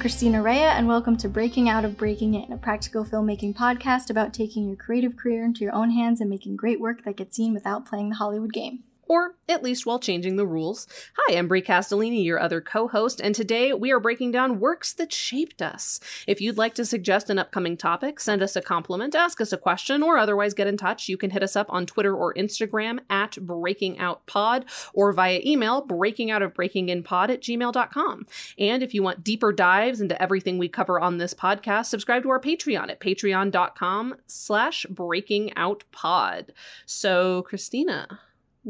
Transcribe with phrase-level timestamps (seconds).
[0.00, 4.32] Christina Rea, and welcome to Breaking Out of Breaking In, a practical filmmaking podcast about
[4.32, 7.52] taking your creative career into your own hands and making great work that gets seen
[7.52, 10.86] without playing the Hollywood game or at least while changing the rules.
[11.16, 14.92] Hi, I'm Brie Castellini, your other co host, and today we are breaking down works
[14.92, 15.98] that shaped us.
[16.28, 19.58] If you'd like to suggest an upcoming topic, send us a compliment, ask us a
[19.58, 23.00] question, or otherwise get in touch, you can hit us up on Twitter or Instagram
[23.10, 28.26] at BreakingOutPod or via email breakingoutofbreakinginpod at gmail.com.
[28.60, 32.30] And if you want deeper dives into everything we cover on this podcast, subscribe to
[32.30, 36.50] our Patreon at patreon.com slash breakingoutpod.
[36.86, 38.20] So, Christina,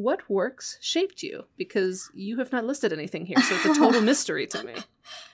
[0.02, 1.44] what works shaped you?
[1.56, 4.74] Because you have not listed anything here, so it's a total mystery to me.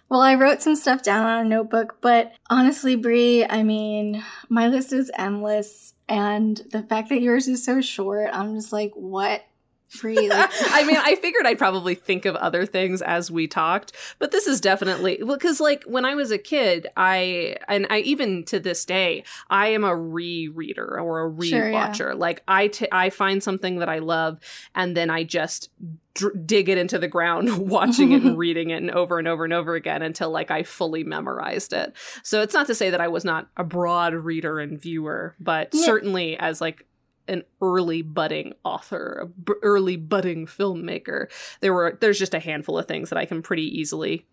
[0.09, 4.69] Well, I wrote some stuff down on a notebook, but honestly, Brie, I mean, my
[4.69, 9.45] list is endless, and the fact that yours is so short, I'm just like, what
[9.89, 10.29] free.
[10.29, 14.31] Like- I mean, I figured I'd probably think of other things as we talked, but
[14.31, 18.61] this is definitely because, like, when I was a kid, I and I even to
[18.61, 21.95] this day, I am a rereader or a rewatcher.
[21.95, 22.19] Sure, yeah.
[22.19, 24.41] Like, I t- I find something that I love,
[24.75, 25.71] and then I just
[26.17, 29.45] dr- dig it into the ground, watching it and reading it and over and over
[29.45, 31.95] and over again until like I fully memorized it.
[32.23, 35.71] So it's not to say that I was not a broad reader and viewer, but
[35.73, 35.85] yeah.
[35.85, 36.85] certainly as like
[37.29, 41.27] an early budding author, a b- early budding filmmaker.
[41.61, 44.27] There were there's just a handful of things that I can pretty easily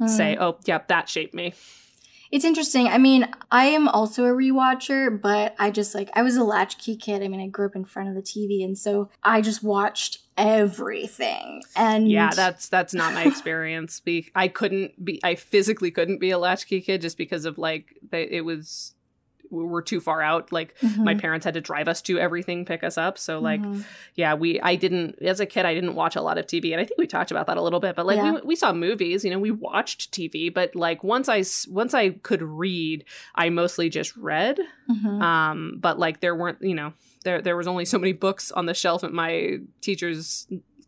[0.00, 0.08] mm.
[0.08, 1.54] say, "Oh, yeah, that shaped me."
[2.30, 2.88] It's interesting.
[2.88, 6.96] I mean, I am also a rewatcher, but I just like I was a latchkey
[6.96, 7.22] kid.
[7.22, 10.18] I mean, I grew up in front of the TV, and so I just watched
[10.36, 11.62] everything.
[11.74, 14.00] And yeah, that's that's not my experience.
[14.00, 17.94] Be I couldn't be I physically couldn't be a latchkey kid just because of like
[18.10, 18.94] they, it was
[19.50, 21.04] were too far out like mm-hmm.
[21.04, 23.80] my parents had to drive us to everything pick us up so like mm-hmm.
[24.14, 26.80] yeah we i didn't as a kid i didn't watch a lot of tv and
[26.80, 28.32] i think we talked about that a little bit but like yeah.
[28.32, 32.10] we, we saw movies you know we watched tv but like once i once i
[32.10, 34.58] could read i mostly just read
[34.90, 35.22] mm-hmm.
[35.22, 36.92] um but like there weren't you know
[37.24, 40.46] there there was only so many books on the shelf at my teacher's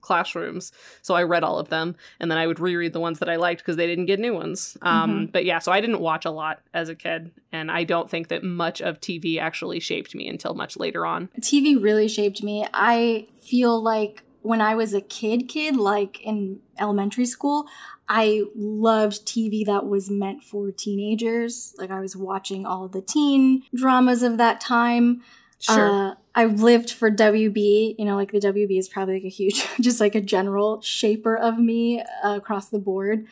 [0.08, 0.72] classrooms.
[1.02, 3.36] So I read all of them and then I would reread the ones that I
[3.36, 4.76] liked because they didn't get new ones.
[4.82, 5.24] Um, mm-hmm.
[5.26, 7.30] But yeah, so I didn't watch a lot as a kid.
[7.52, 11.28] And I don't think that much of TV actually shaped me until much later on.
[11.40, 12.66] TV really shaped me.
[12.72, 17.66] I feel like when I was a kid, kid, like in elementary school,
[18.08, 21.74] I loved TV that was meant for teenagers.
[21.76, 25.22] Like I was watching all the teen dramas of that time.
[25.58, 26.12] Sure.
[26.12, 29.66] Uh, I've lived for WB, you know, like the WB is probably like a huge,
[29.80, 33.26] just like a general shaper of me uh, across the board.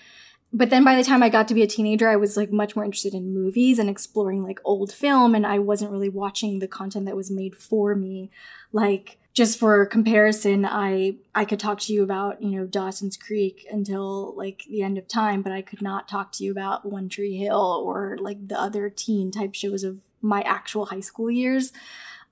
[0.53, 2.75] But then by the time I got to be a teenager, I was like much
[2.75, 5.37] more interested in movies and exploring like old film.
[5.37, 8.28] And I wasn't really watching the content that was made for me.
[8.72, 13.67] Like, just for comparison, I I could talk to you about you know Dawson's Creek
[13.71, 17.09] until like the end of time, but I could not talk to you about One
[17.09, 21.73] Tree Hill or like the other teen type shows of my actual high school years.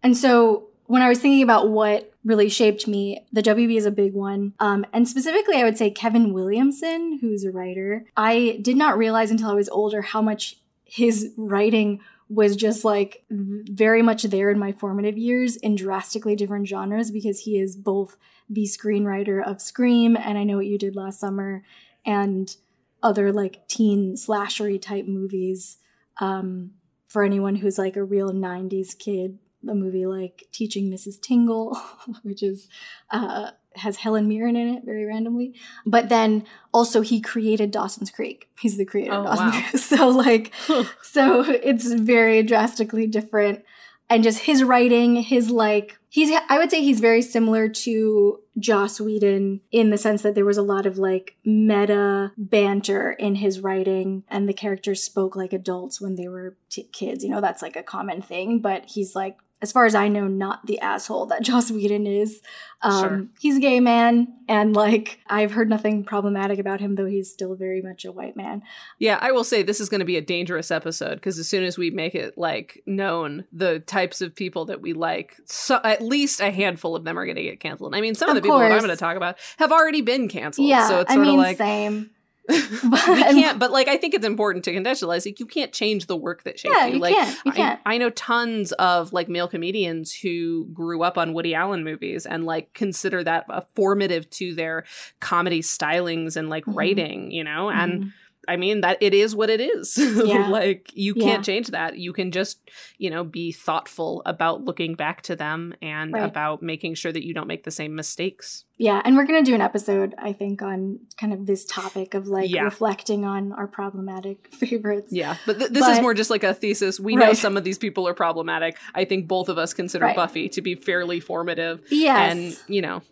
[0.04, 3.90] And so when I was thinking about what really shaped me, the WB is a
[3.90, 4.52] big one.
[4.60, 8.04] Um, and specifically, I would say Kevin Williamson, who's a writer.
[8.16, 13.24] I did not realize until I was older how much his writing was just like
[13.30, 18.16] very much there in my formative years in drastically different genres because he is both
[18.48, 21.62] the screenwriter of Scream and I Know What You Did Last Summer
[22.04, 22.54] and
[23.02, 25.78] other like teen slashery type movies.
[26.18, 26.72] Um,
[27.06, 29.38] for anyone who's like a real 90s kid
[29.68, 31.20] a movie like Teaching Mrs.
[31.20, 31.76] Tingle,
[32.22, 32.68] which is
[33.10, 35.54] uh, has Helen Mirren in it very randomly.
[35.84, 38.48] But then also he created Dawson's Creek.
[38.60, 39.60] He's the creator oh, of Dawson's wow.
[39.60, 39.80] Creek.
[39.80, 40.52] So like
[41.02, 43.64] so it's very drastically different.
[44.10, 49.00] And just his writing, his like he's I would say he's very similar to Joss
[49.00, 53.60] Whedon in the sense that there was a lot of like meta banter in his
[53.60, 57.24] writing and the characters spoke like adults when they were t- kids.
[57.24, 60.28] You know, that's like a common thing, but he's like as far as I know,
[60.28, 62.42] not the asshole that Joss Whedon is.
[62.82, 63.26] Um, sure.
[63.40, 67.54] He's a gay man, and like I've heard nothing problematic about him, though he's still
[67.54, 68.62] very much a white man.
[68.98, 71.64] Yeah, I will say this is going to be a dangerous episode because as soon
[71.64, 76.02] as we make it like known the types of people that we like, so at
[76.02, 77.94] least a handful of them are going to get canceled.
[77.94, 80.02] I mean, some of, of the people that I'm going to talk about have already
[80.02, 80.68] been canceled.
[80.68, 82.10] Yeah, so it's sort I mean, of like same.
[82.48, 86.16] we can't but like i think it's important to contextualize like you can't change the
[86.16, 86.94] work that shaped yeah, you.
[86.94, 87.38] you like can't.
[87.46, 87.80] You can't.
[87.86, 92.26] I, I, know tons of like male comedians who grew up on woody allen movies
[92.26, 94.84] and like consider that a formative to their
[95.20, 96.78] comedy stylings and like mm-hmm.
[96.78, 98.08] writing you know and mm-hmm.
[98.48, 99.96] I mean that it is what it is.
[100.24, 100.48] Yeah.
[100.48, 101.98] like you can't change that.
[101.98, 102.58] You can just,
[102.98, 106.22] you know, be thoughtful about looking back to them and Right.
[106.24, 108.64] about making sure that you don't make the same mistakes.
[108.76, 112.26] Yeah, and we're gonna do an episode, I think, on kind of this topic of
[112.26, 112.62] like Yeah.
[112.62, 115.12] reflecting on our problematic favorites.
[115.12, 116.98] Yeah, but th- this is more just like a thesis.
[116.98, 118.76] We know some of these people are problematic.
[118.94, 120.16] I think both of us consider Right.
[120.16, 122.32] Buffy to be fairly formative, Yes.
[122.32, 123.02] and you know,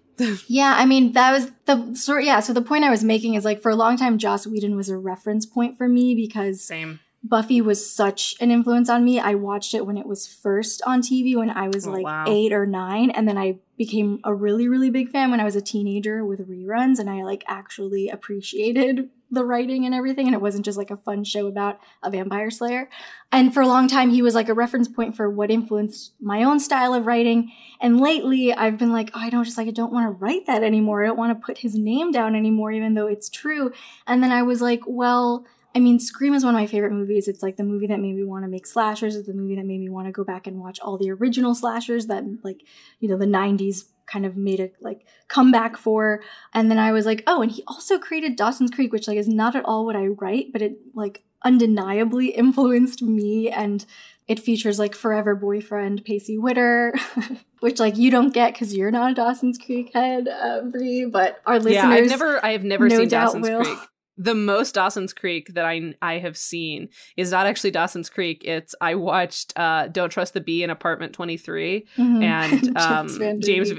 [0.47, 2.25] Yeah, I mean that was the sort.
[2.25, 4.76] Yeah, so the point I was making is like for a long time, Joss Whedon
[4.76, 7.00] was a reference point for me because same.
[7.25, 9.20] Buffy was such an influence on me.
[9.20, 12.25] I watched it when it was first on TV when I was Oh, like wow.
[12.26, 15.55] eight or nine, and then I became a really, really big fan when I was
[15.56, 20.43] a teenager with reruns, and I like actually appreciated the writing and everything, and it
[20.43, 22.88] wasn't just like a fun show about a vampire slayer.
[23.32, 26.43] And for a long time, he was like a reference point for what influenced my
[26.43, 27.50] own style of writing.
[27.81, 30.46] And lately, I've been like, oh, I don't just like I don't want to write
[30.46, 31.02] that anymore.
[31.02, 33.73] I don't want to put his name down anymore, even though it's true.
[34.06, 35.46] And then I was like, well.
[35.75, 37.26] I mean, Scream is one of my favorite movies.
[37.26, 39.17] It's like the movie that made me want to make slashers.
[39.17, 41.55] It's the movie that made me want to go back and watch all the original
[41.55, 42.61] slashers that, like,
[43.00, 46.22] you know, the 90s kind of made a like comeback for.
[46.52, 49.28] And then I was like, oh, and he also created Dawson's Creek, which like is
[49.28, 53.84] not at all what I write, but it like undeniably influenced me and
[54.28, 56.94] it features like forever boyfriend Pacey Witter,
[57.60, 61.40] which like you don't get because you're not a Dawson's Creek head, uh, Brie, but
[61.44, 61.75] our listeners.
[61.75, 63.64] yeah, I've never, I have never no seen Dawson's will.
[63.64, 63.78] Creek.
[64.19, 68.43] The most Dawson's Creek that I I have seen is not actually Dawson's Creek.
[68.44, 72.23] It's I watched uh, Don't Trust the Bee in Apartment Twenty Three, Mhm.
[72.23, 73.73] and um, James James,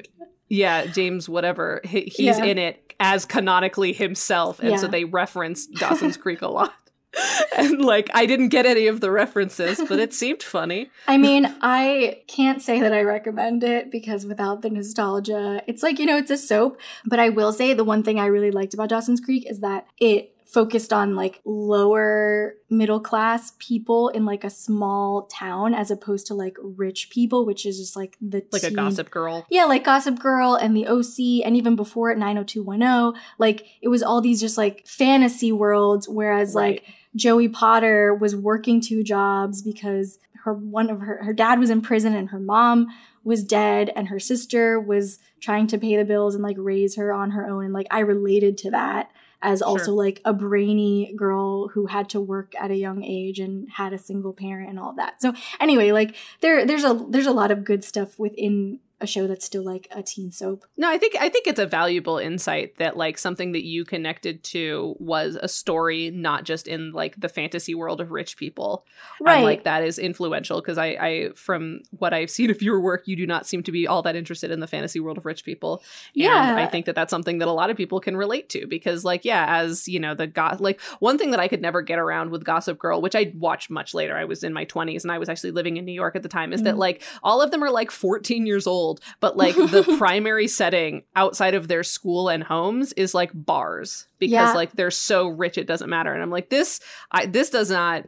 [0.49, 1.81] yeah, James whatever.
[1.83, 2.45] He, he's Yeah.
[2.45, 6.73] in it as canonically himself, and so they reference Dawson's Creek a lot.
[7.57, 10.89] and like I didn't get any of the references, but it seemed funny.
[11.07, 15.99] I mean, I can't say that I recommend it because without the nostalgia, it's like,
[15.99, 16.79] you know, it's a soap.
[17.05, 19.85] But I will say the one thing I really liked about Dawson's Creek is that
[19.99, 26.27] it focused on like lower middle class people in like a small town as opposed
[26.27, 29.45] to like rich people, which is just like the Like a Gossip Girl.
[29.49, 33.19] yeah, like Gossip Girl and the OC, and even before it, 90210.
[33.39, 36.73] Like, it was all these just like fantasy worlds, whereas Right.
[36.83, 36.83] like
[37.15, 41.81] Joey Potter was working two jobs because her one of her her dad was in
[41.81, 42.87] prison and her mom
[43.23, 47.13] was dead and her sister was trying to pay the bills and like raise her
[47.13, 49.09] on her own and like I related to that
[49.41, 49.93] as also Sure.
[49.93, 53.97] like a brainy girl who had to work at a young age and had a
[53.97, 55.21] single parent and all that.
[55.21, 59.27] So anyway, like there there's a there's a lot of good stuff within a show
[59.27, 60.65] that's still like a teen soap.
[60.77, 64.43] No, I think I think it's a valuable insight that like something that you connected
[64.45, 68.85] to was a story, not just in like the fantasy world of rich people.
[69.21, 69.35] Right.
[69.35, 73.03] And like that is influential because I, I from what I've seen of your work,
[73.07, 75.43] you do not seem to be all that interested in the fantasy world of rich
[75.45, 75.83] people.
[76.15, 76.55] And Yeah.
[76.57, 79.25] I think that that's something that a lot of people can relate to because like
[79.25, 82.31] yeah, as you know, the go- like one thing that I could never get around
[82.31, 84.15] with Gossip Girl, which I watched much later.
[84.15, 86.29] I was in my 20s and I was actually living in New York at the
[86.29, 86.79] time is that Mhm.
[86.79, 91.53] like all of them are like 14 years old, but like the primary setting outside
[91.53, 94.53] of their school and homes is like bars because Yeah.
[94.53, 96.13] like they're so rich it doesn't matter.
[96.13, 96.79] And I'm like this
[97.11, 98.05] I this does not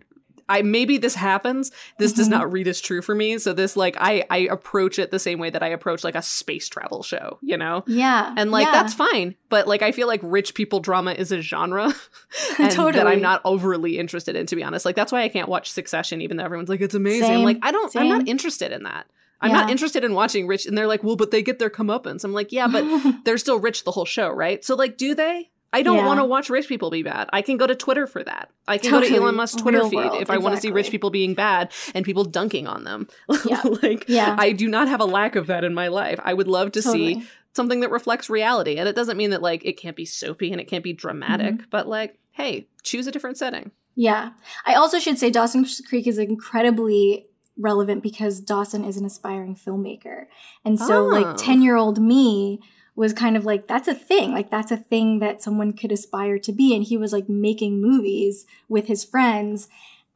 [0.48, 1.72] I maybe this happens.
[1.98, 2.32] This does Mhm.
[2.32, 3.40] not read as true for me.
[3.40, 6.22] So this like I I approach it the same way that I approach like a
[6.22, 7.84] space travel show, you know?
[7.88, 8.32] Yeah.
[8.38, 8.72] And like yeah.
[8.74, 9.34] that's fine.
[9.50, 11.86] But like I feel like rich people drama is a genre
[12.60, 14.86] and that I'm not overly interested in to be honest.
[14.86, 17.32] Like that's why I can't watch Succession even though everyone's like it's amazing.
[17.32, 19.08] I'm like I don't I'm not interested in that.
[19.42, 22.24] I'm not interested in watching rich and they're like, "Well, but they get their comeuppance."
[22.24, 22.86] I'm like, "Yeah, but
[23.26, 25.50] they're still rich the whole show, right?" So like, do they?
[25.74, 26.06] I don't Yeah.
[26.06, 27.30] want to watch rich people be bad.
[27.34, 28.50] I can go to Twitter for that.
[28.66, 30.72] I can go to Elon Musk's Twitter Real feed world, if I want to see
[30.72, 33.08] rich people being bad and people dunking on them.
[33.46, 33.62] Yeah.
[33.84, 34.36] like Yeah.
[34.40, 36.18] I do not have a lack of that in my life.
[36.24, 37.24] I would love to see
[37.54, 38.78] something that reflects reality.
[38.78, 41.56] And it doesn't mean that like it can't be soapy and it can't be dramatic,
[41.56, 41.66] Mm-hmm.
[41.72, 43.72] but like, hey, choose a different setting.
[43.96, 44.30] Yeah.
[44.66, 47.28] I also should say Dawson's Creek is incredibly
[47.58, 50.26] relevant because Dawson is an aspiring filmmaker.
[50.64, 51.08] And so Oh.
[51.08, 52.60] like 10-year-old me
[52.96, 54.32] was kind of like that's a thing.
[54.32, 57.82] Like that's a thing that someone could aspire to be and he was like making
[57.82, 59.68] movies with his friends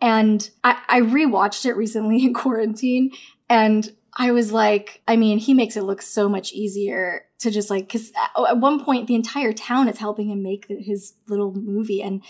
[0.02, 3.12] and I, I rewatched it recently in quarantine
[3.50, 7.70] and I was like, I mean, he makes it look so much easier to just
[7.70, 8.12] like, because
[8.48, 12.22] at one point the entire town is helping him make his little movie, and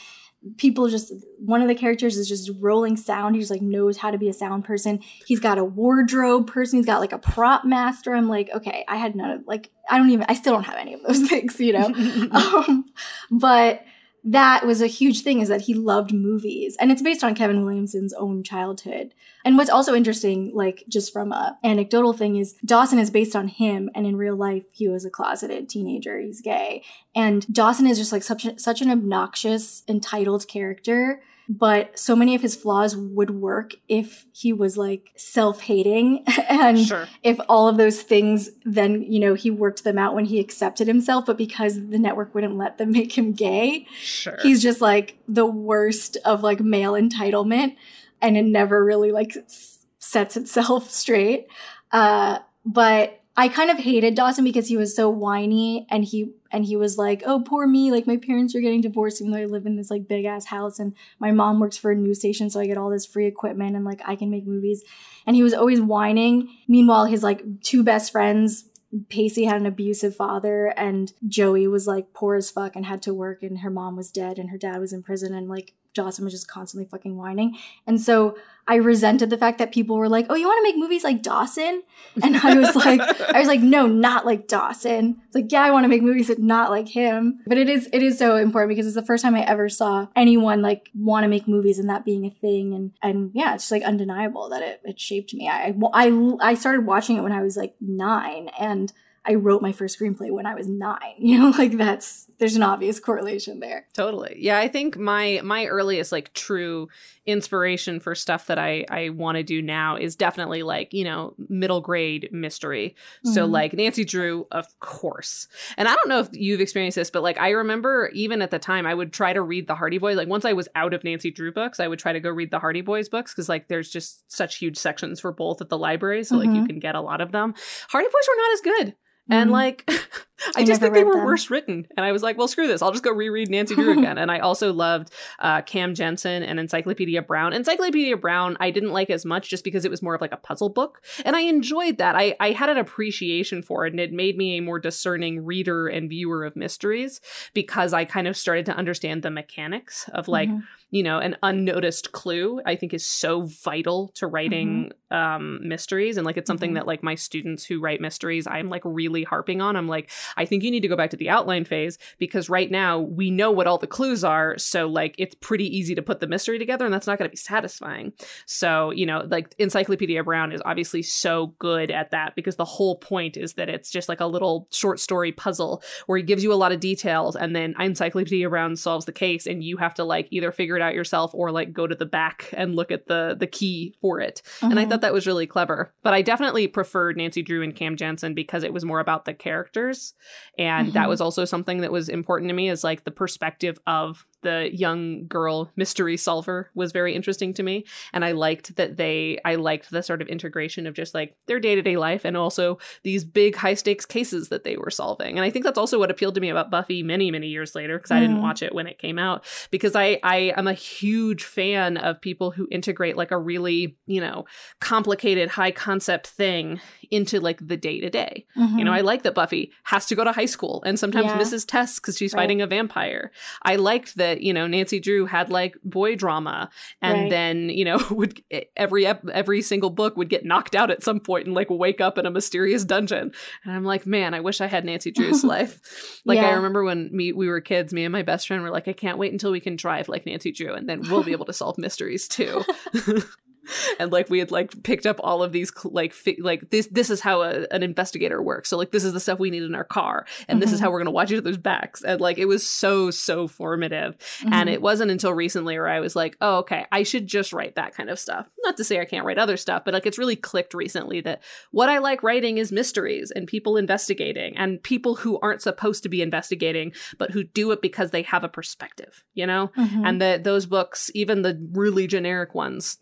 [0.57, 3.35] people just one of the characters is just rolling sound.
[3.35, 4.99] He just like knows how to be a sound person.
[5.25, 6.79] He's got a wardrobe person.
[6.79, 8.13] He's got like a prop master.
[8.13, 10.75] I'm like, okay, I had none of like I don't even I still don't have
[10.75, 11.85] any of those things, you know.
[12.31, 12.85] um,
[13.31, 13.83] but
[14.23, 17.63] that was a huge thing is that he loved movies and it's based on Kevin
[17.63, 19.13] Williamson's own childhood.
[19.45, 23.47] And what's also interesting, like just from a anecdotal thing is Dawson is based on
[23.47, 26.19] him and in real life he was a closeted teenager.
[26.19, 26.83] He's gay.
[27.15, 32.35] And Dawson is just like such, a, such an obnoxious, entitled character but so many
[32.35, 37.07] of his flaws would work if he was like self-hating and sure.
[37.23, 40.87] if all of those things then you know he worked them out when he accepted
[40.87, 44.37] himself but because the network wouldn't let them make him gay sure.
[44.43, 47.75] he's just like the worst of like male entitlement
[48.21, 51.47] and it never really like s- sets itself straight
[51.91, 56.65] uh but I kind of hated Dawson because he was so whiny and he and
[56.65, 57.89] he was like, "Oh, poor me!
[57.89, 60.47] Like my parents are getting divorced, even though I live in this like big ass
[60.47, 63.27] house, and my mom works for a news station, so I get all this free
[63.27, 64.83] equipment and like I can make movies."
[65.25, 66.49] And he was always whining.
[66.67, 68.65] Meanwhile, his like two best friends
[69.07, 73.13] Pacey had an abusive father and Joey was like poor as fuck and had to
[73.13, 76.23] work and her mom was dead and her dad was in prison and like Dawson
[76.23, 77.57] was just constantly fucking whining.
[77.87, 80.77] And so I resented the fact that people were like, "Oh, you want to make
[80.77, 81.81] movies like Dawson?"
[82.21, 83.01] And I was like,
[83.33, 86.27] I was like, "No, not like Dawson." It's like, "Yeah, I want to make movies
[86.27, 89.23] but not like him." But it is it is so important because it's the first
[89.23, 92.73] time I ever saw anyone like want to make movies and that being a thing
[92.73, 95.49] and and yeah, it's just like undeniable that it it shaped me.
[95.49, 98.93] I I I started watching it when I was like 9 and
[99.29, 100.97] I wrote my first screenplay when I was nine.
[101.29, 103.85] You know, like that's there's an obvious correlation there.
[103.93, 104.37] Totally.
[104.39, 106.87] Yeah, I think my my earliest like true
[107.27, 111.35] inspiration for stuff that I I want to do now is definitely like, you know,
[111.49, 112.95] middle grade mystery.
[113.25, 113.33] Mm-hmm.
[113.33, 115.47] So like Nancy Drew, of course.
[115.77, 118.59] And I don't know if you've experienced this, but like I remember even at the
[118.59, 120.17] time I would try to read the Hardy Boys.
[120.17, 122.49] Like once I was out of Nancy Drew books, I would try to go read
[122.49, 125.77] the Hardy Boys books because like there's just such huge sections for both at the
[125.77, 126.23] library.
[126.23, 126.39] So mm-hmm.
[126.39, 126.67] like you mm-hmm.
[126.67, 127.53] can get a lot of them.
[127.89, 128.95] Hardy Boys were not as good.
[129.29, 129.53] And mm-hmm.
[129.53, 129.89] like,
[130.55, 131.25] I, I just think they were them.
[131.25, 131.87] worse written.
[131.97, 132.81] And I was like, well, screw this.
[132.81, 134.17] I'll just go reread Nancy Drew again.
[134.17, 137.53] and I also loved uh, Cam Jansen and Encyclopedia Brown.
[137.53, 140.37] Encyclopedia Brown, I didn't like as much just because it was more of like a
[140.37, 141.01] puzzle book.
[141.25, 142.15] And I enjoyed that.
[142.15, 143.93] I, I had an appreciation for it.
[143.93, 147.21] And it made me a more discerning reader and viewer of mysteries
[147.53, 150.59] because I kind of started to understand the mechanics of like, mm-hmm
[150.91, 155.15] you know an unnoticed clue i think is so vital to writing mm-hmm.
[155.15, 156.75] um, mysteries and like it's something mm-hmm.
[156.75, 160.45] that like my students who write mysteries i'm like really harping on i'm like i
[160.45, 163.51] think you need to go back to the outline phase because right now we know
[163.51, 166.85] what all the clues are so like it's pretty easy to put the mystery together
[166.85, 168.13] and that's not going to be satisfying
[168.45, 172.95] so you know like encyclopedia brown is obviously so good at that because the whole
[172.95, 176.53] point is that it's just like a little short story puzzle where he gives you
[176.53, 180.03] a lot of details and then encyclopedia brown solves the case and you have to
[180.03, 183.07] like either figure it out yourself or like go to the back and look at
[183.07, 184.41] the the key for it.
[184.45, 184.65] Mm-hmm.
[184.65, 184.91] And I mm-hmm.
[184.91, 185.93] thought that was really clever.
[186.03, 189.33] But I definitely preferred Nancy Drew and Cam Jansen because it was more about the
[189.33, 190.13] characters.
[190.57, 190.93] And mm-hmm.
[190.93, 194.69] that was also something that was important to me is like the perspective of the
[194.73, 199.55] young girl mystery solver was very interesting to me and i liked that they i
[199.55, 203.55] liked the sort of integration of just like their day-to-day life and also these big
[203.55, 206.41] high stakes cases that they were solving and i think that's also what appealed to
[206.41, 208.15] me about buffy many many years later because mm.
[208.15, 208.41] i didn't mm.
[208.41, 212.51] watch it when it came out because i i am a huge fan of people
[212.51, 214.45] who integrate like a really you know
[214.79, 216.79] complicated high concept thing
[217.11, 218.77] into like the day-to-day mm-hmm.
[218.77, 221.37] you know i like that buffy has to go to high school and sometimes yeah.
[221.37, 222.41] misses tests because she's right.
[222.41, 223.31] fighting a vampire
[223.63, 226.69] i liked that that you know Nancy Drew had like boy drama,
[227.01, 227.29] and right.
[227.29, 228.41] then you know would
[228.75, 232.17] every every single book would get knocked out at some point and like wake up
[232.17, 233.31] in a mysterious dungeon.
[233.63, 236.21] And I'm like, man, I wish I had Nancy Drew's life.
[236.25, 236.49] Like yeah.
[236.49, 238.93] I remember when me we were kids, me and my best friend were like, I
[238.93, 241.53] can't wait until we can drive like Nancy Drew, and then we'll be able to
[241.53, 242.63] solve mysteries too.
[243.99, 247.09] and like we had like picked up all of these like fi- like this this
[247.09, 249.75] is how a, an investigator works so like this is the stuff we need in
[249.75, 250.61] our car and mm-hmm.
[250.61, 250.85] this is mm-hmm.
[250.85, 254.17] how we're going to watch each other's backs and like it was so so formative
[254.17, 254.53] mm-hmm.
[254.53, 257.75] and it wasn't until recently where i was like oh okay i should just write
[257.75, 260.17] that kind of stuff not to say i can't write other stuff but like it's
[260.17, 265.15] really clicked recently that what i like writing is mysteries and people investigating and people
[265.15, 269.23] who aren't supposed to be investigating but who do it because they have a perspective
[269.33, 270.05] you know mm-hmm.
[270.05, 272.97] and that those books even the really generic ones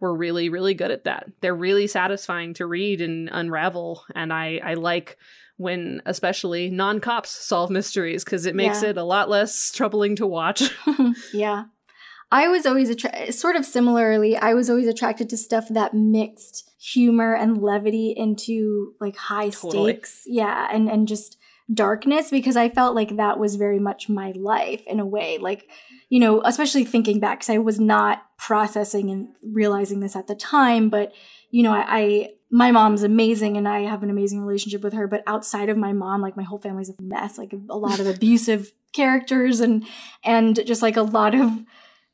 [0.00, 1.30] were really really good at that.
[1.40, 5.18] They're really satisfying to read and unravel and I I like
[5.56, 8.90] when especially non-cops solve mysteries cuz it makes yeah.
[8.90, 10.70] it a lot less troubling to watch.
[11.32, 11.64] yeah.
[12.32, 16.70] I was always attra- sort of similarly, I was always attracted to stuff that mixed
[16.80, 19.92] humor and levity into like high totally.
[19.92, 20.22] stakes.
[20.26, 21.36] Yeah, and and just
[21.72, 25.38] darkness because I felt like that was very much my life in a way.
[25.38, 25.68] Like,
[26.08, 30.34] you know, especially thinking back because I was not processing and realizing this at the
[30.34, 31.12] time, but
[31.50, 35.06] you know, I, I my mom's amazing and I have an amazing relationship with her,
[35.06, 38.06] but outside of my mom, like my whole family's a mess, like a lot of
[38.14, 39.86] abusive characters and
[40.24, 41.64] and just like a lot of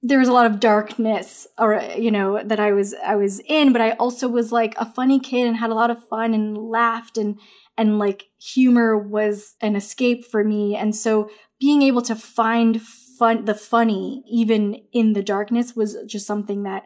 [0.03, 3.73] there was a lot of darkness or you know that I was I was in
[3.73, 6.57] but I also was like a funny kid and had a lot of fun and
[6.57, 7.39] laughed and
[7.79, 10.77] and like humor was an escape for me.
[10.77, 16.27] And so being able to find fun the funny even in the darkness was just
[16.27, 16.85] something that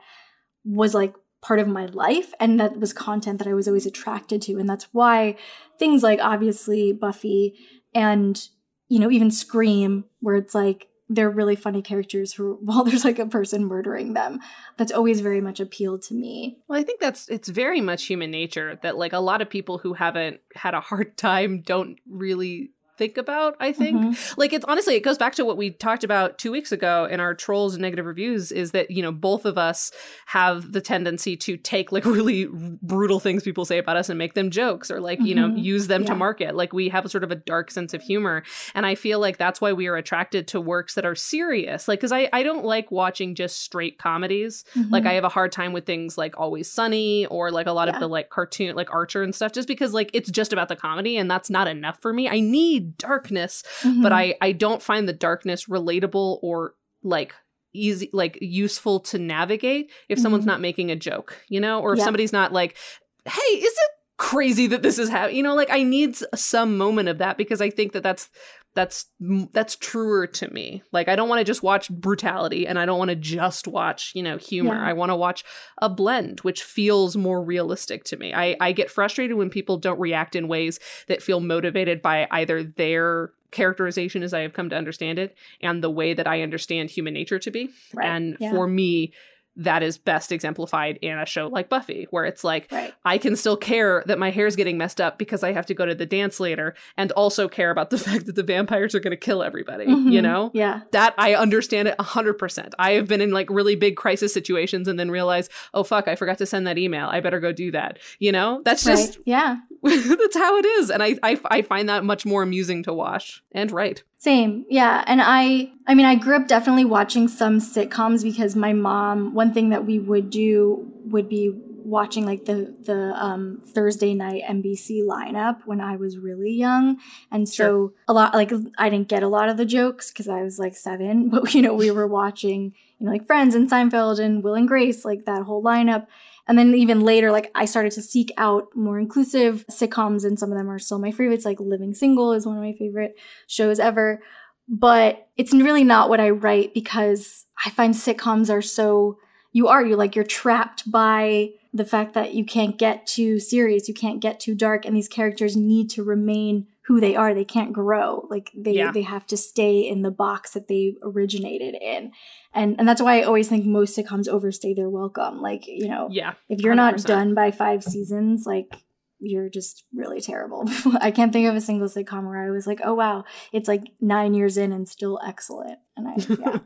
[0.64, 4.42] was like part of my life and that was content that I was always attracted
[4.42, 4.58] to.
[4.58, 5.36] And that's why
[5.78, 7.54] things like obviously Buffy
[7.94, 8.48] and
[8.88, 13.18] you know even Scream where it's like they're really funny characters who while there's like
[13.18, 14.40] a person murdering them
[14.76, 16.58] that's always very much appealed to me.
[16.68, 19.78] Well i think that's it's very much human nature that like a lot of people
[19.78, 24.40] who haven't had a hard time don't really think about i think mm-hmm.
[24.40, 27.18] like it's honestly it goes back to what we talked about two weeks ago in
[27.18, 29.90] our trolls and negative reviews is that you know both of us
[30.26, 32.46] have the tendency to take like really
[32.82, 35.28] brutal things people say about us and make them jokes or like mm-hmm.
[35.28, 35.56] you know mm-hmm.
[35.56, 36.08] use them yeah.
[36.08, 38.42] to market like we have a sort of a dark sense of humor
[38.74, 42.00] and i feel like that's why we are attracted to works that are serious like
[42.00, 44.92] because I, I don't like watching just straight comedies mm-hmm.
[44.92, 47.88] like i have a hard time with things like always sunny or like a lot
[47.88, 47.94] yeah.
[47.94, 50.76] of the like cartoon like archer and stuff just because like it's just about the
[50.76, 54.02] comedy and that's not enough for me i need darkness, mm-hmm.
[54.02, 57.34] but I I don't find the darkness relatable or like
[57.72, 60.22] easy like useful to navigate if mm-hmm.
[60.22, 62.04] someone's not making a joke, you know, or if yeah.
[62.04, 62.76] somebody's not like,
[63.24, 67.08] "Hey, is it crazy that this is happening?" You know, like I need some moment
[67.08, 68.28] of that because I think that that's
[68.74, 69.06] that's
[69.52, 72.98] that's truer to me like i don't want to just watch brutality and i don't
[72.98, 74.86] want to just watch you know humor yeah.
[74.86, 75.44] i want to watch
[75.78, 79.98] a blend which feels more realistic to me i i get frustrated when people don't
[79.98, 84.76] react in ways that feel motivated by either their characterization as i have come to
[84.76, 88.06] understand it and the way that i understand human nature to be right.
[88.06, 88.50] and yeah.
[88.50, 89.12] for me
[89.56, 92.94] that is best exemplified in a show like Buffy, where it's like right.
[93.04, 95.84] I can still care that my hair's getting messed up because I have to go
[95.84, 99.10] to the dance later, and also care about the fact that the vampires are going
[99.12, 99.86] to kill everybody.
[99.86, 100.08] Mm-hmm.
[100.08, 102.74] You know, yeah, that I understand it hundred percent.
[102.78, 106.16] I have been in like really big crisis situations and then realize, oh fuck, I
[106.16, 107.08] forgot to send that email.
[107.08, 107.98] I better go do that.
[108.18, 109.24] You know, that's just right.
[109.26, 112.94] yeah, that's how it is, and I, I I find that much more amusing to
[112.94, 114.04] watch and write.
[114.20, 114.66] Same.
[114.68, 115.02] Yeah.
[115.06, 119.50] And I, I mean, I grew up definitely watching some sitcoms because my mom, one
[119.54, 125.02] thing that we would do would be watching like the, the, um, Thursday night NBC
[125.02, 126.98] lineup when I was really young.
[127.30, 127.92] And so sure.
[128.08, 130.76] a lot, like, I didn't get a lot of the jokes because I was like
[130.76, 134.54] seven, but, you know, we were watching, you know, like Friends and Seinfeld and Will
[134.54, 136.06] and Grace, like that whole lineup.
[136.50, 140.50] And then even later, like I started to seek out more inclusive sitcoms, and some
[140.50, 141.44] of them are still my favorites.
[141.44, 143.14] Like Living Single is one of my favorite
[143.46, 144.20] shows ever.
[144.68, 149.16] But it's really not what I write because I find sitcoms are so
[149.52, 153.86] you are you like you're trapped by the fact that you can't get too serious,
[153.86, 157.32] you can't get too dark, and these characters need to remain who they are.
[157.32, 158.26] They can't grow.
[158.30, 158.90] Like they yeah.
[158.90, 162.10] they have to stay in the box that they originated in.
[162.52, 165.40] And and that's why I always think most sitcoms overstay their welcome.
[165.40, 166.76] Like, you know, yeah, if you're 100%.
[166.76, 168.74] not done by 5 seasons, like
[169.20, 170.64] you're just really terrible.
[171.00, 173.84] I can't think of a single sitcom where I was like, oh wow, it's like
[174.00, 175.78] nine years in and still excellent.
[175.96, 176.58] And I, yeah.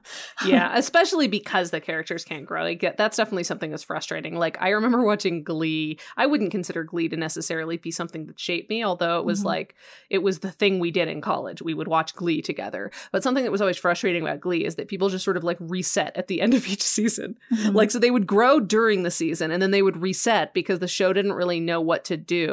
[0.46, 2.62] yeah, especially because the characters can't grow.
[2.62, 4.36] Like that's definitely something that's frustrating.
[4.36, 5.98] Like I remember watching Glee.
[6.16, 9.48] I wouldn't consider Glee to necessarily be something that shaped me, although it was mm-hmm.
[9.48, 9.74] like
[10.10, 11.62] it was the thing we did in college.
[11.62, 12.90] We would watch Glee together.
[13.10, 15.58] But something that was always frustrating about Glee is that people just sort of like
[15.60, 17.36] reset at the end of each season.
[17.52, 17.74] Mm-hmm.
[17.74, 20.88] Like so they would grow during the season and then they would reset because the
[20.88, 22.43] show didn't really know what to do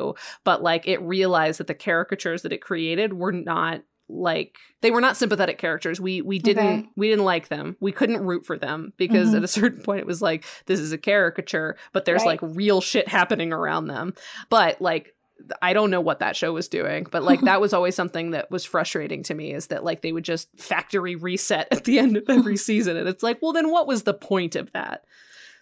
[0.44, 5.02] but like it realized that the caricatures that it created were not like they were
[5.02, 6.00] not sympathetic characters.
[6.00, 6.90] We we didn't okay.
[6.96, 7.78] we didn't like them.
[7.80, 9.38] We couldn't root for them because mm-hmm.
[9.38, 12.42] at a certain point it was like this is a caricature, but there's right.
[12.42, 14.14] like real shit happening around them.
[14.50, 15.16] But like
[15.62, 18.52] I don't know what that show was doing, but like that was always something that
[18.52, 22.18] was frustrating to me is that like they would just factory reset at the end
[22.18, 25.06] of every season and it's like, well then what was the point of that?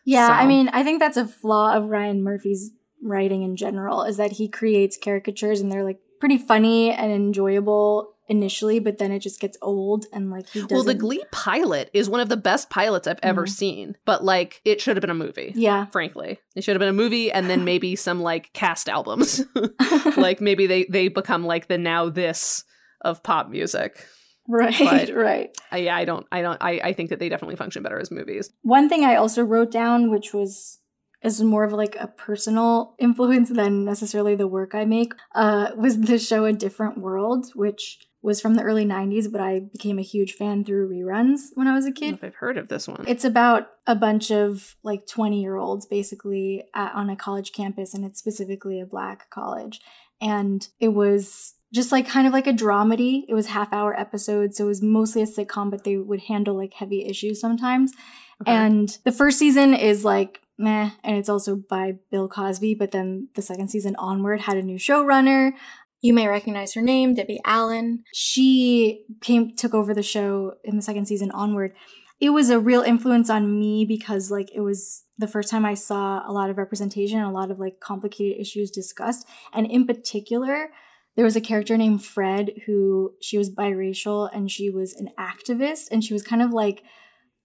[0.05, 0.33] Yeah, so.
[0.33, 4.33] I mean, I think that's a flaw of Ryan Murphy's writing in general is that
[4.33, 9.39] he creates caricatures and they're like pretty funny and enjoyable initially, but then it just
[9.39, 10.75] gets old and like he doesn't.
[10.75, 13.51] Well, the Glee pilot is one of the best pilots I've ever mm-hmm.
[13.51, 15.51] seen, but like it should have been a movie.
[15.55, 19.43] Yeah, frankly, it should have been a movie, and then maybe some like cast albums,
[20.17, 22.63] like maybe they they become like the now this
[23.01, 24.05] of pop music.
[24.47, 25.49] Right, but, right.
[25.71, 28.49] Yeah, I don't, I don't, I, I think that they definitely function better as movies.
[28.63, 30.79] One thing I also wrote down, which was
[31.21, 35.99] is more of like a personal influence than necessarily the work I make, uh, was
[35.99, 40.03] the show A Different World, which was from the early 90s, but I became a
[40.03, 42.15] huge fan through reruns when I was a kid.
[42.15, 43.05] if I've heard of this one.
[43.07, 47.93] It's about a bunch of like 20 year olds basically at, on a college campus,
[47.93, 49.79] and it's specifically a black college.
[50.21, 53.23] And it was just like kind of like a dramedy.
[53.29, 56.57] It was half hour episodes, so it was mostly a sitcom, but they would handle
[56.57, 57.93] like heavy issues sometimes.
[58.41, 58.51] Okay.
[58.51, 63.29] And the first season is like meh, and it's also by Bill Cosby, but then
[63.35, 65.53] the second season onward had a new showrunner.
[66.01, 68.03] You may recognize her name, Debbie Allen.
[68.13, 71.73] She came took over the show in the second season onward.
[72.19, 75.73] It was a real influence on me because like it was the first time I
[75.73, 79.87] saw a lot of representation, and a lot of like complicated issues discussed, and in
[79.87, 80.69] particular,
[81.15, 85.89] there was a character named Fred who she was biracial and she was an activist
[85.91, 86.81] and she was kind of like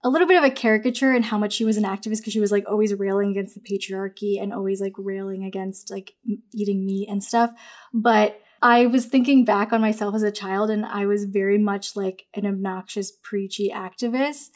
[0.04, 2.40] a little bit of a caricature in how much she was an activist because she
[2.40, 6.12] was like always railing against the patriarchy and always like railing against like
[6.52, 7.50] eating meat and stuff.
[7.92, 11.96] But I was thinking back on myself as a child and I was very much
[11.96, 14.50] like an obnoxious, preachy activist.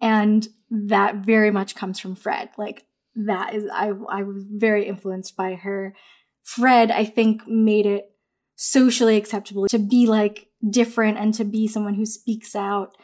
[0.00, 2.50] And that very much comes from Fred.
[2.58, 2.84] Like
[3.14, 5.94] that is I I was very influenced by her.
[6.42, 8.10] Fred, I think, made it
[8.56, 12.96] socially acceptable to be like different and to be someone who speaks out.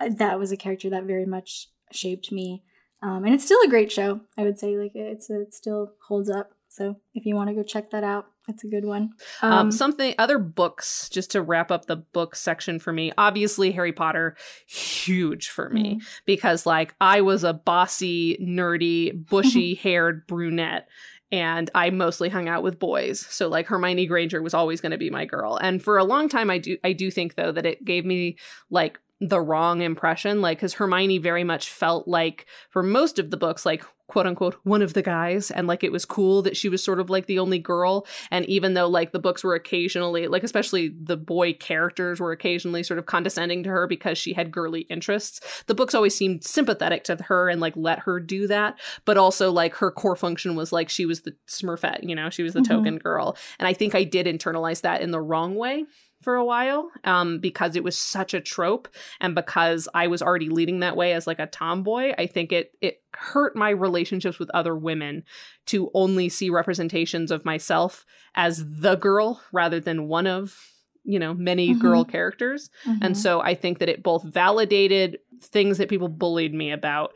[0.00, 2.62] That was a character that very much shaped me.
[3.02, 4.20] Um, and it's still a great show.
[4.36, 6.52] I would say like it's it still holds up.
[6.68, 9.12] So if you want to go check that out, it's a good one.
[9.42, 13.12] Um, um, something other books just to wrap up the book section for me.
[13.16, 16.06] Obviously, Harry Potter, huge for me mm-hmm.
[16.24, 20.88] because like I was a bossy, nerdy, bushy-haired brunette
[21.30, 23.20] and I mostly hung out with boys.
[23.28, 25.56] So like Hermione Granger was always going to be my girl.
[25.56, 28.38] And for a long time I do I do think though that it gave me
[28.70, 33.36] like the wrong impression like cuz Hermione very much felt like for most of the
[33.36, 36.68] books like quote unquote one of the guys and like it was cool that she
[36.68, 38.06] was sort of like the only girl.
[38.30, 42.82] And even though like the books were occasionally like especially the boy characters were occasionally
[42.82, 47.04] sort of condescending to her because she had girly interests the books always seemed sympathetic
[47.04, 48.78] to her and like let her do that.
[49.04, 52.42] But also like her core function was like she was the smurfette you know she
[52.42, 52.74] was the mm-hmm.
[52.76, 53.36] token girl.
[53.58, 55.84] And i think i did internalize that in the wrong way
[56.22, 58.88] for a while um, because it was such a trope
[59.20, 62.72] and because I was already leading that way as like a tomboy I think it
[62.80, 65.24] it hurt my relationships with other women
[65.66, 68.04] to only see representations of myself
[68.34, 70.58] as the girl rather than one of
[71.04, 71.80] you know many mm-hmm.
[71.80, 73.02] girl characters mm-hmm.
[73.02, 77.12] and so I think that it both validated things that people bullied me about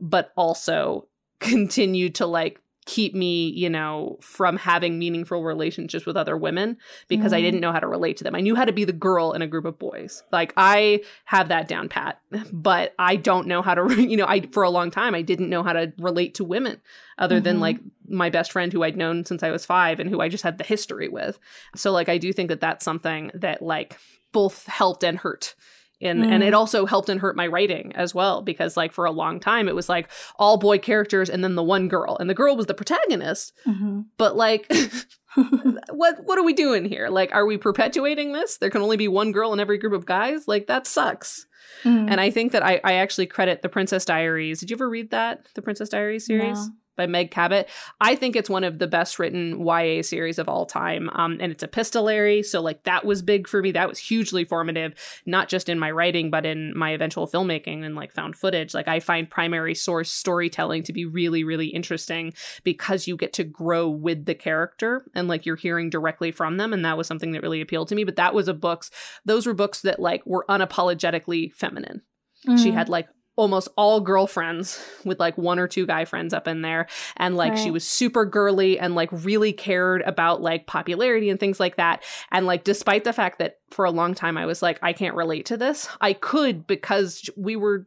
[0.00, 1.06] but also
[1.40, 7.32] continued to like keep me, you know, from having meaningful relationships with other women because
[7.32, 7.36] mm.
[7.36, 8.34] I didn't know how to relate to them.
[8.34, 10.22] I knew how to be the girl in a group of boys.
[10.32, 12.18] Like I have that down pat,
[12.50, 15.50] but I don't know how to, you know, I for a long time I didn't
[15.50, 16.80] know how to relate to women
[17.18, 17.44] other mm-hmm.
[17.44, 20.30] than like my best friend who I'd known since I was 5 and who I
[20.30, 21.38] just had the history with.
[21.76, 23.98] So like I do think that that's something that like
[24.32, 25.54] both helped and hurt
[26.00, 26.30] and mm.
[26.30, 26.56] and it mm.
[26.56, 29.74] also helped and hurt my writing as well because like for a long time it
[29.74, 32.74] was like all boy characters and then the one girl and the girl was the
[32.74, 34.00] protagonist mm-hmm.
[34.16, 34.70] but like
[35.90, 39.08] what what are we doing here like are we perpetuating this there can only be
[39.08, 41.46] one girl in every group of guys like that sucks
[41.84, 42.10] mm.
[42.10, 45.10] and i think that I, I actually credit the princess diaries did you ever read
[45.10, 47.66] that the princess diaries series no by Meg Cabot.
[48.02, 51.08] I think it's one of the best written YA series of all time.
[51.14, 52.42] Um, and it's epistolary.
[52.42, 53.72] So, like, that was big for me.
[53.72, 54.92] That was hugely formative,
[55.24, 58.74] not just in my writing, but in my eventual filmmaking and like found footage.
[58.74, 62.34] Like, I find primary source storytelling to be really, really interesting
[62.64, 66.74] because you get to grow with the character and like you're hearing directly from them.
[66.74, 68.04] And that was something that really appealed to me.
[68.04, 68.90] But that was a books,
[69.24, 72.02] those were books that like were unapologetically feminine.
[72.46, 72.62] Mm.
[72.62, 73.08] She had like
[73.38, 76.88] almost all girlfriends with like one or two guy friends up in there.
[77.16, 77.58] And like right.
[77.58, 82.02] she was super girly and like really cared about like popularity and things like that.
[82.32, 85.14] And like despite the fact that for a long time I was like I can't
[85.14, 85.88] relate to this.
[86.00, 87.86] I could because we were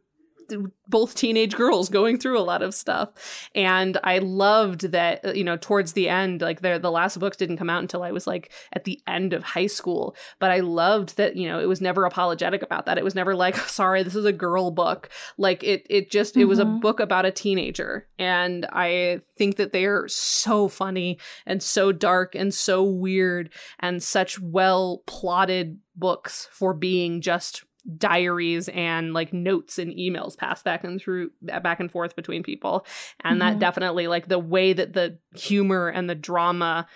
[0.88, 3.10] both teenage girls going through a lot of stuff
[3.54, 7.36] and i loved that uh, you know towards the end like the the last books
[7.36, 10.60] didn't come out until i was like at the end of high school but i
[10.60, 14.02] loved that you know it was never apologetic about that it was never like sorry
[14.02, 16.42] this is a girl book like it it just mm-hmm.
[16.42, 16.80] it was a mm-hmm.
[16.80, 22.52] book about a teenager and i think that they're so funny and so dark and
[22.52, 27.64] so weird and such well plotted books for being just
[27.98, 32.86] diaries and like notes and emails passed back and through back and forth between people
[33.24, 33.50] and mm-hmm.
[33.50, 36.86] that definitely like the way that the humor and the drama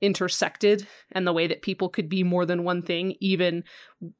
[0.00, 3.62] intersected and the way that people could be more than one thing even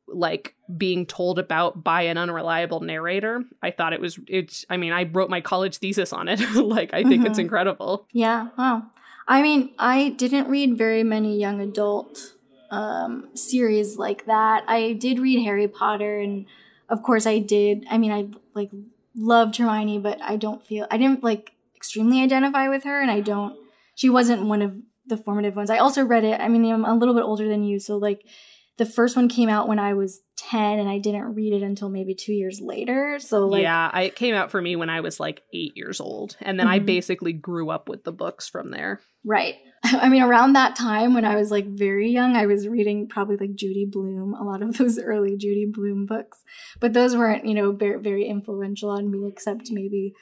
[0.07, 4.93] like being told about by an unreliable narrator i thought it was it's i mean
[4.93, 7.27] i wrote my college thesis on it like i think mm-hmm.
[7.27, 8.83] it's incredible yeah wow
[9.27, 12.35] i mean i didn't read very many young adult
[12.71, 14.65] um, series like that.
[14.69, 16.47] I did read Harry Potter, and
[16.89, 17.85] of course, I did.
[17.91, 18.71] I mean, I like
[19.17, 23.21] loved Hermione, but I don't feel I didn't like extremely identify with her, and I
[23.21, 23.57] don't.
[23.95, 24.75] She wasn't one of
[25.07, 25.71] the formative ones.
[25.71, 26.41] I also read it.
[26.41, 28.23] I mean, I'm a little bit older than you, so like
[28.77, 31.89] the first one came out when I was 10 and I didn't read it until
[31.89, 33.21] maybe 2 years later.
[33.21, 36.01] So like Yeah, I, it came out for me when I was like 8 years
[36.01, 36.87] old and then I Mhm.
[36.87, 39.01] basically grew up with the books from there.
[39.25, 39.55] Right.
[39.93, 43.37] I mean, around that time when I was like very young, I was reading probably
[43.37, 46.43] like Judy Blume, a lot of those early Judy Blume books.
[46.81, 50.15] But those weren't, you know, very, very influential on me, except maybe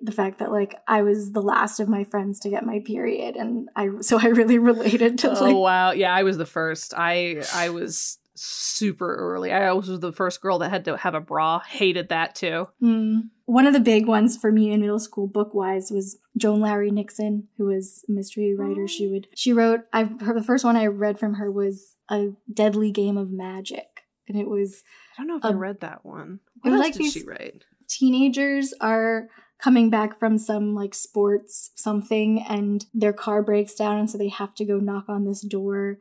[0.00, 3.34] the fact that like I was the last of my friends to get my period.
[3.34, 5.90] And I, so I really related to oh like, wow.
[5.90, 6.94] Yeah, I was the first.
[6.96, 9.52] I I was super early.
[9.52, 11.60] I was the first girl that had to have a bra.
[11.60, 12.68] Hated that too.
[12.82, 13.30] Mm.
[13.44, 16.90] One of the big ones for me in middle school book wise was Joan Lowery
[16.90, 18.86] Nixon, who was a mystery writer.
[18.88, 22.28] She would she wrote I her the first one I read from her was a
[22.52, 24.04] deadly game of magic.
[24.28, 24.82] And it was
[25.18, 26.40] I don't know if I Um, read that one.
[26.62, 27.64] What else like did she write?
[27.88, 34.08] teenagers are coming back from some like sports something and their car breaks down and
[34.08, 35.98] so they have to go knock on this door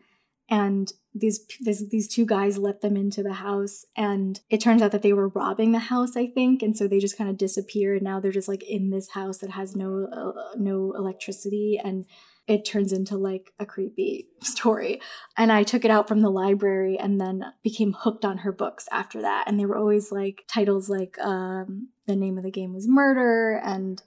[0.49, 4.91] and these this, these two guys let them into the house and it turns out
[4.91, 7.95] that they were robbing the house i think and so they just kind of disappear
[7.95, 12.05] and now they're just like in this house that has no uh, no electricity and
[12.49, 14.99] it turns into like a creepy story
[15.38, 18.89] and I took it out from the library and then became hooked on her books
[18.91, 19.43] after that.
[19.47, 23.62] And they were always like titles like um, the name of the game was Murder,
[23.63, 24.01] and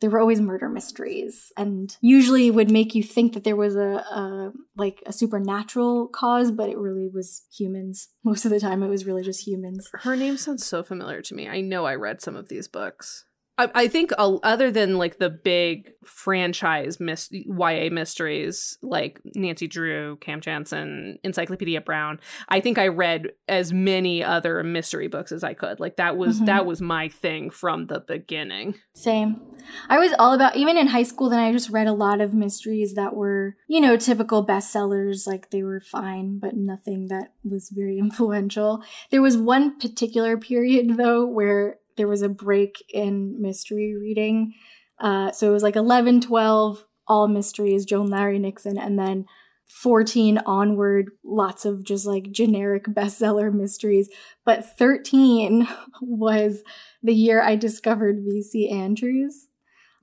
[0.00, 3.96] they were always murder mysteries, and usually would make you think that there was a,
[3.96, 8.08] a like a supernatural cause, but it really was humans.
[8.24, 9.90] Most of the time, it was really just humans.
[9.94, 11.48] Her name sounds so familiar to me.
[11.48, 13.24] I know I read some of these books.
[13.60, 19.66] I, I think uh, other than like the big franchise mis- YA mysteries like Nancy
[19.66, 25.44] Drew, Cam Jansen, Encyclopedia Brown, I think I read as many other mystery books as
[25.44, 25.80] I could.
[25.80, 26.46] Like that was Mhm.
[26.46, 28.74] that was my thing from the beginning.
[28.94, 29.40] Same.
[29.88, 32.32] I was all about, even in high school, then I just read a lot of
[32.34, 35.26] mysteries that were, you know, typical bestsellers.
[35.26, 38.82] Like they were fine, but nothing that was very influential.
[39.10, 44.54] There was one particular period, though, where there was a break in mystery reading.
[44.98, 49.26] Uh, so it was like 11, 12, all mysteries, Joan Lowery Nixon, and then
[49.66, 54.08] 14 onward, lots of just like generic bestseller mysteries.
[54.44, 55.68] But 13
[56.02, 56.62] was
[57.02, 59.46] the year I discovered VC Andrews.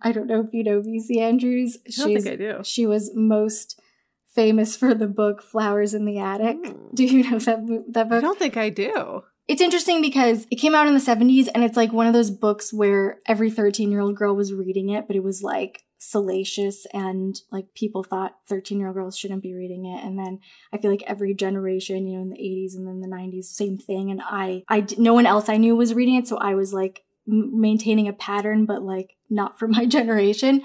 [0.01, 1.77] I don't know if you know VC Andrews.
[1.85, 2.59] I don't think I do.
[2.63, 3.79] She was most
[4.27, 6.57] famous for the book Flowers in the Attic.
[6.63, 6.87] Hmm.
[6.93, 8.17] Do you know that that book?
[8.17, 9.23] I don't think I do.
[9.47, 12.31] It's interesting because it came out in the 70s and it's like one of those
[12.31, 16.85] books where every 13 year old girl was reading it, but it was like salacious
[16.93, 20.03] and like people thought 13 year old girls shouldn't be reading it.
[20.03, 20.39] And then
[20.73, 23.77] I feel like every generation, you know, in the 80s and then the 90s, same
[23.77, 24.11] thing.
[24.11, 26.27] And i i no one else I knew was reading it.
[26.27, 30.61] So I was like m- maintaining a pattern, but like not for my generation.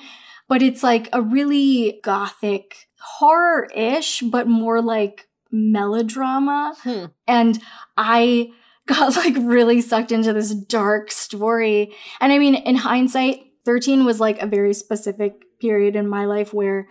[0.48, 6.74] But it's like a really gothic horror ish, but more like melodrama.
[6.82, 7.04] Hmm.
[7.26, 7.60] And
[7.96, 8.50] I
[8.86, 11.94] got like really sucked into this dark story.
[12.20, 16.52] And I mean, in hindsight, 13 was like a very specific period in my life
[16.52, 16.88] where,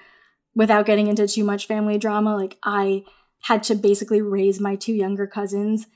[0.56, 3.04] without getting into too much family drama, like I
[3.44, 5.88] had to basically raise my two younger cousins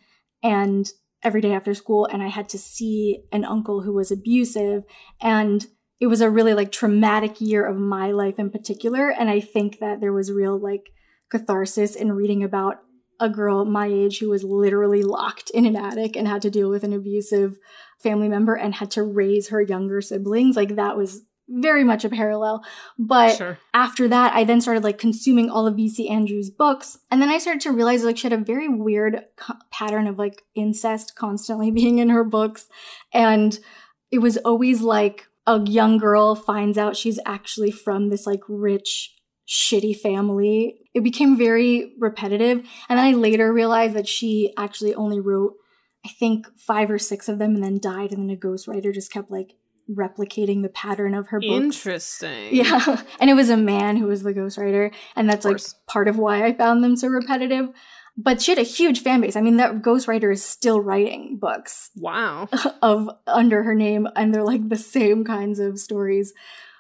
[0.43, 0.91] and
[1.23, 4.83] every day after school, and I had to see an uncle who was abusive.
[5.19, 5.65] And
[5.99, 9.09] it was a really like traumatic year of my life in particular.
[9.09, 10.83] And I think that there was real like
[11.31, 12.75] catharsis in reading about
[13.19, 16.69] a girl my age who was literally locked in an attic and had to deal
[16.69, 17.57] with an abusive
[18.01, 20.55] family member and had to raise her younger siblings.
[20.55, 22.63] Like that was very much a parallel.
[22.97, 23.59] But sure.
[23.73, 26.97] after that, I then started like consuming all of VC Andrews' books.
[27.11, 30.17] And then I started to realize like she had a very weird co- pattern of
[30.17, 32.67] like incest constantly being in her books.
[33.13, 33.59] And
[34.11, 39.15] it was always like a young girl finds out she's actually from this like rich,
[39.47, 40.79] shitty family.
[40.93, 42.59] It became very repetitive.
[42.89, 45.53] And then I later realized that she actually only wrote,
[46.05, 48.11] I think, five or six of them and then died.
[48.11, 49.53] And then a ghostwriter just kept like
[49.89, 51.51] replicating the pattern of her books.
[51.51, 52.55] Interesting.
[52.55, 53.03] Yeah.
[53.19, 54.93] And it was a man who was the ghostwriter.
[55.15, 57.69] And that's like part of why I found them so repetitive.
[58.17, 59.35] But she had a huge fan base.
[59.35, 62.47] I mean, that ghostwriter is still writing books Wow.
[62.81, 66.33] of under her name, and they're like the same kinds of stories.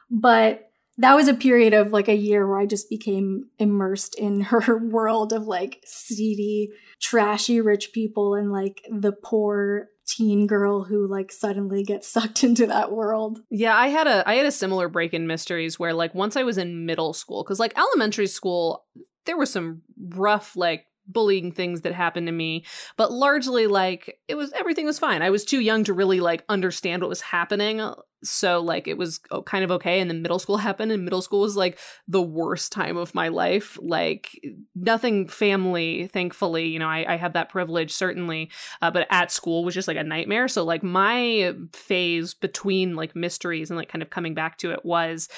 [0.09, 0.64] But
[0.97, 4.77] that was a period of like a year where I just became immersed in her
[4.83, 11.31] world of like seedy, trashy rich people and like the poor teen girl who like
[11.31, 13.39] suddenly gets sucked into that world.
[13.49, 16.43] Yeah, I had a I had a similar break in mysteries where like once I
[16.43, 18.85] was in middle school cuz like elementary school
[19.25, 22.65] there were some rough like bullying things that happened to me,
[22.97, 25.21] but largely like it was everything was fine.
[25.21, 27.81] I was too young to really like understand what was happening.
[28.23, 31.41] so like it was kind of okay and then middle school happened and middle school
[31.41, 34.31] was like the worst time of my life like
[34.73, 38.49] nothing family thankfully you know i, I have that privilege certainly
[38.81, 43.15] uh, but at school was just like a nightmare so like my phase between like
[43.15, 45.29] mysteries and like kind of coming back to it was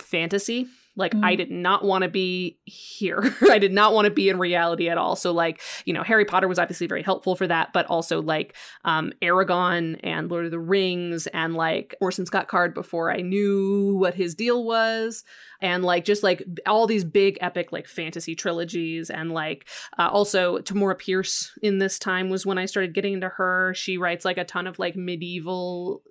[0.00, 1.24] fantasy like mm.
[1.24, 3.34] I did not want to be here.
[3.50, 5.16] I did not want to be in reality at all.
[5.16, 8.56] So like, you know, Harry Potter was obviously very helpful for that, but also like
[8.84, 13.96] um Eragon and Lord of the Rings and like Orson Scott Card before I knew
[13.96, 15.24] what his deal was
[15.62, 19.66] and like just like all these big epic like fantasy trilogies and like
[19.98, 23.72] uh, also Tamora Pierce in this time was when I started getting into her.
[23.74, 26.02] She writes like a ton of like medieval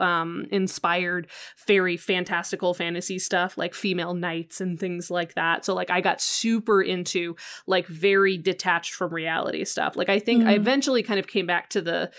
[0.00, 5.64] um inspired fairy fantastical fantasy stuff like female knights and things like that.
[5.64, 9.96] So like I got super into like very detached from reality stuff.
[9.96, 10.48] Like I think mm.
[10.48, 12.10] I eventually kind of came back to the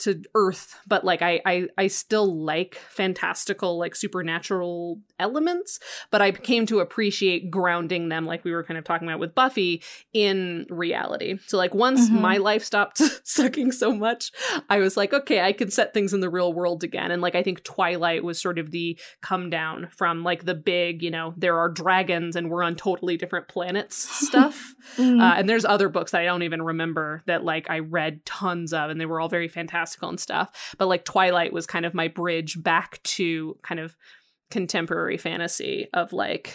[0.00, 5.78] to earth but like I, I i still like fantastical like supernatural elements
[6.10, 9.34] but i came to appreciate grounding them like we were kind of talking about with
[9.34, 9.82] buffy
[10.14, 12.22] in reality so like once mm-hmm.
[12.22, 14.32] my life stopped sucking so much
[14.70, 17.34] i was like okay i can set things in the real world again and like
[17.34, 21.34] i think twilight was sort of the come down from like the big you know
[21.36, 25.20] there are dragons and we're on totally different planets stuff mm-hmm.
[25.20, 28.72] uh, and there's other books that i don't even remember that like i read tons
[28.72, 30.74] of and they were all very fantastic fantastical and stuff.
[30.78, 33.96] But like Twilight was kind of my bridge back to kind of
[34.50, 36.54] contemporary fantasy of like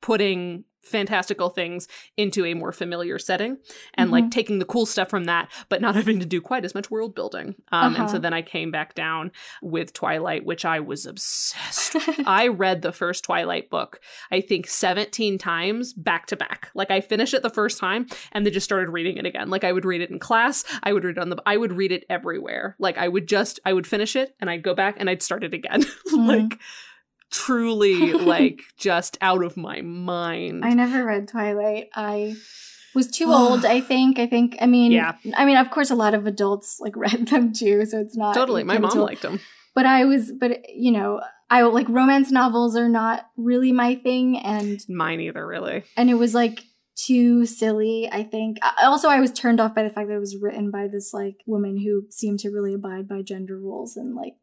[0.00, 3.58] putting fantastical things into a more familiar setting
[3.94, 4.12] and mm-hmm.
[4.12, 6.90] like taking the cool stuff from that but not having to do quite as much
[6.90, 8.02] world building um uh-huh.
[8.02, 8.18] and so uh-huh.
[8.18, 9.30] then i came back down
[9.62, 15.38] with twilight which i was obsessed i read the first twilight book i think 17
[15.38, 18.90] times back to back like i finished it the first time and then just started
[18.90, 21.28] reading it again like i would read it in class i would read it on
[21.28, 24.48] the i would read it everywhere like i would just i would finish it and
[24.48, 26.26] i'd go back and i'd start it again mm-hmm.
[26.26, 26.58] like
[27.30, 30.64] truly like just out of my mind.
[30.64, 31.88] I never read Twilight.
[31.94, 32.36] I
[32.94, 34.18] was too old, I think.
[34.18, 35.16] I think I mean yeah.
[35.36, 38.34] I mean of course a lot of adults like read them too, so it's not
[38.34, 38.64] Totally.
[38.64, 39.40] My mom liked them.
[39.74, 44.38] But I was but you know, I like romance novels are not really my thing
[44.38, 45.84] and mine either really.
[45.96, 46.64] And it was like
[46.96, 48.58] too silly, I think.
[48.82, 51.36] Also, I was turned off by the fact that it was written by this like
[51.46, 54.34] woman who seemed to really abide by gender rules and like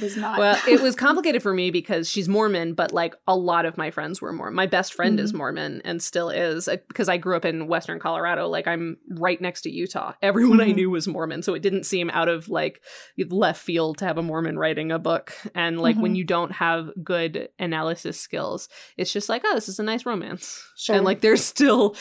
[0.00, 0.38] was not.
[0.38, 3.90] Well, it was complicated for me because she's Mormon, but like a lot of my
[3.90, 4.54] friends were Mormon.
[4.54, 5.24] My best friend mm-hmm.
[5.24, 8.48] is Mormon and still is because I grew up in Western Colorado.
[8.48, 10.14] Like I'm right next to Utah.
[10.22, 10.70] Everyone mm-hmm.
[10.70, 12.82] I knew was Mormon, so it didn't seem out of like
[13.30, 15.34] left field to have a Mormon writing a book.
[15.54, 16.02] And like mm-hmm.
[16.02, 20.06] when you don't have good analysis skills, it's just like, oh, this is a nice
[20.06, 20.66] romance.
[20.76, 20.96] Sure.
[20.96, 21.96] And like there's still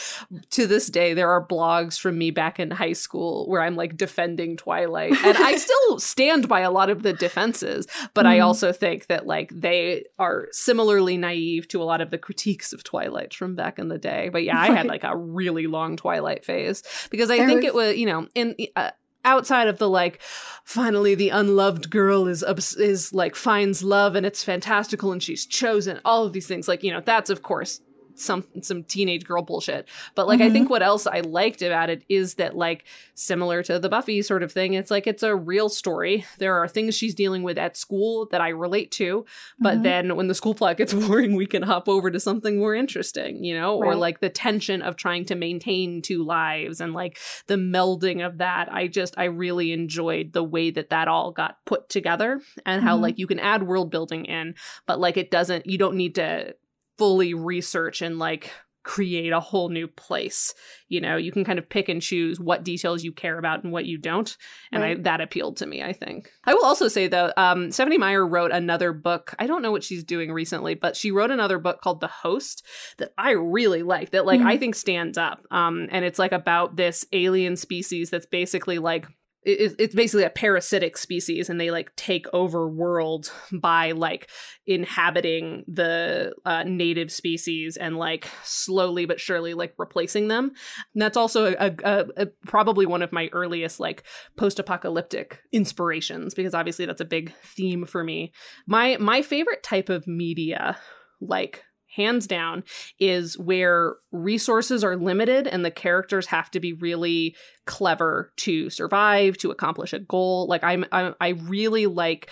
[0.52, 3.98] to this day there are blogs from me back in high school where I'm like
[3.98, 7.73] defending Twilight, and I still stand by a lot of the defenses
[8.14, 8.30] but mm.
[8.30, 8.46] I mm-hmm.
[8.46, 12.84] also think that like they are similarly naive to a lot of the critiques of
[12.84, 14.30] Twilight from back in the day.
[14.30, 17.66] But yeah, I had like a really long Twilight phase because I there think was-
[17.66, 18.92] it was, you know, in uh,
[19.26, 20.20] outside of the like
[20.64, 22.44] finally the unloved girl is
[22.78, 26.84] is like finds love and it's fantastical and she's chosen all of these things like
[26.84, 27.80] you know that's of course
[28.16, 29.88] some some teenage girl bullshit.
[30.16, 30.50] But like mm-hmm.
[30.50, 34.22] I think what else I liked about it is that like similar to the Buffy
[34.22, 36.26] sort of thing, it's like it's a real story.
[36.38, 39.26] There are things she's dealing with at school that I relate to,
[39.60, 39.84] but mm-hmm.
[39.84, 43.44] then when the school plot gets boring, we can hop over to something more interesting,
[43.44, 43.88] you know, right.
[43.88, 48.38] or like the tension of trying to maintain two lives and like the melding of
[48.40, 48.72] that.
[48.72, 52.88] I just I really enjoyed the way that that all got put together and mm-hmm.
[52.88, 56.16] how like you can add world building in, but like it doesn't you don't need
[56.16, 56.56] to
[56.98, 58.52] fully research and like
[58.84, 60.54] create a whole new place.
[60.90, 63.72] You know, you can kind of pick and choose what details you care about and
[63.72, 64.36] what you don't.
[64.72, 64.98] And right.
[64.98, 66.30] I, that appealed to me, I think.
[66.44, 69.34] I will also say though, um, Stephenie Meyer wrote another book.
[69.40, 72.66] I don't know what she's doing recently, but she wrote another book called The Host
[72.98, 74.50] that I really like that like mm-hmm.
[74.50, 75.46] I think stands up.
[75.50, 79.08] Um, and it's like about this alien species that's basically like
[79.46, 84.30] it's basically a parasitic species and they like take over world by like
[84.66, 90.52] inhabiting the uh, native species and like slowly but surely like replacing them.
[90.94, 94.04] And that's also a, a, a, probably one of my earliest like
[94.38, 98.32] post-apocalyptic inspirations because obviously that's a big theme for me.
[98.68, 100.78] My my favorite type of media
[101.20, 101.64] like
[101.96, 102.64] hands down,
[103.00, 107.36] is where resources are limited and the characters have to be really
[107.66, 110.48] clever to survive, to accomplish a goal.
[110.48, 112.30] Like I'm, I'm I really like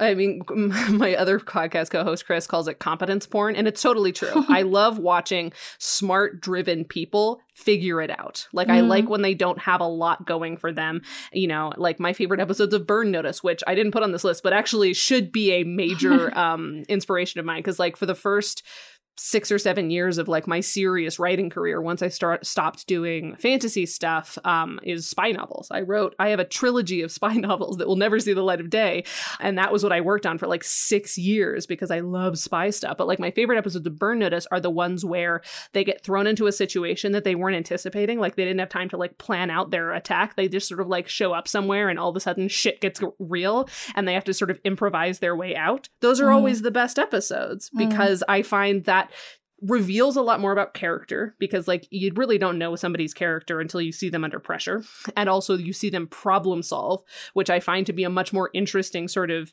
[0.00, 0.42] I mean,
[0.90, 4.44] my other podcast co host, Chris, calls it competence porn, and it's totally true.
[4.48, 8.46] I love watching smart, driven people figure it out.
[8.52, 8.74] Like, mm.
[8.74, 11.02] I like when they don't have a lot going for them.
[11.32, 14.24] You know, like my favorite episodes of Burn Notice, which I didn't put on this
[14.24, 17.58] list, but actually should be a major um, inspiration of mine.
[17.58, 18.62] Because, like, for the first
[19.18, 23.34] six or seven years of like my serious writing career once i start stopped doing
[23.36, 27.76] fantasy stuff um, is spy novels i wrote i have a trilogy of spy novels
[27.78, 29.04] that will never see the light of day
[29.40, 32.70] and that was what i worked on for like six years because i love spy
[32.70, 35.42] stuff but like my favorite episodes of burn notice are the ones where
[35.72, 38.88] they get thrown into a situation that they weren't anticipating like they didn't have time
[38.88, 41.98] to like plan out their attack they just sort of like show up somewhere and
[41.98, 45.34] all of a sudden shit gets real and they have to sort of improvise their
[45.34, 46.34] way out those are mm.
[46.34, 47.88] always the best episodes mm.
[47.88, 48.32] because mm.
[48.32, 49.07] i find that
[49.60, 53.80] reveals a lot more about character because like you really don't know somebody's character until
[53.80, 54.84] you see them under pressure.
[55.16, 57.02] And also you see them problem solve
[57.32, 59.52] which i find to be a much more interesting sort of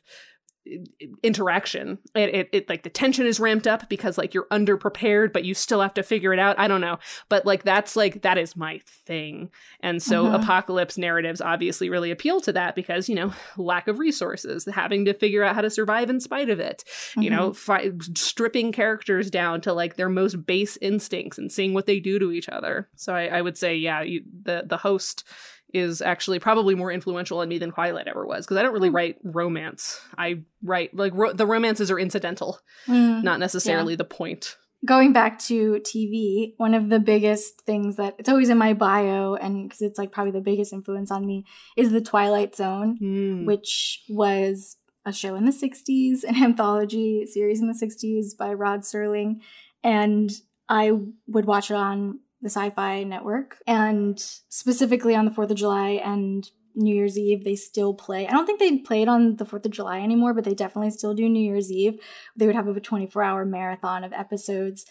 [1.22, 1.98] interaction.
[2.14, 5.54] It, it, it, like the tension is ramped up because like you're underprepared but you
[5.54, 6.58] still have to figure it out.
[6.58, 6.98] I don't know.
[7.28, 9.50] But like that's like that is my thing.
[9.80, 10.34] And so mm-hmm.
[10.34, 15.14] apocalypse narratives obviously really appeal to that because you know lack of resources having to
[15.14, 16.84] figure out how to survive in spite of it.
[16.86, 17.22] Mm-hmm.
[17.22, 21.86] you know fi- stripping characters down to like their most base instincts and seeing what
[21.86, 22.88] they do to each other.
[22.96, 25.24] So i, I would say yeah you, the the host
[25.72, 28.88] is actually probably more influential on me than Twilight ever was because I don't really
[28.88, 28.96] hmm.
[28.96, 30.00] write romance.
[30.16, 33.98] I write like ro- the romances are incidental, mm, not necessarily yeah.
[33.98, 34.56] the point.
[34.84, 39.34] Going back to TV, one of the biggest things that it's always in my bio,
[39.34, 41.44] and because it's like probably the biggest influence on me,
[41.76, 43.46] is the Twilight Zone, mm.
[43.46, 48.80] which was a show in the 60s, an anthology series in the 60s by Rod
[48.80, 49.40] Serling.
[49.82, 50.30] And
[50.68, 50.92] I
[51.28, 53.56] would watch it on the Sci Fi Network.
[53.66, 54.18] And
[54.48, 58.28] specifically on the 4th of July and New Year's Eve, they still play.
[58.28, 60.90] I don't think they play it on the 4th of July anymore, but they definitely
[60.90, 61.98] still do New Year's Eve.
[62.36, 64.86] They would have a 24 hour marathon of episodes.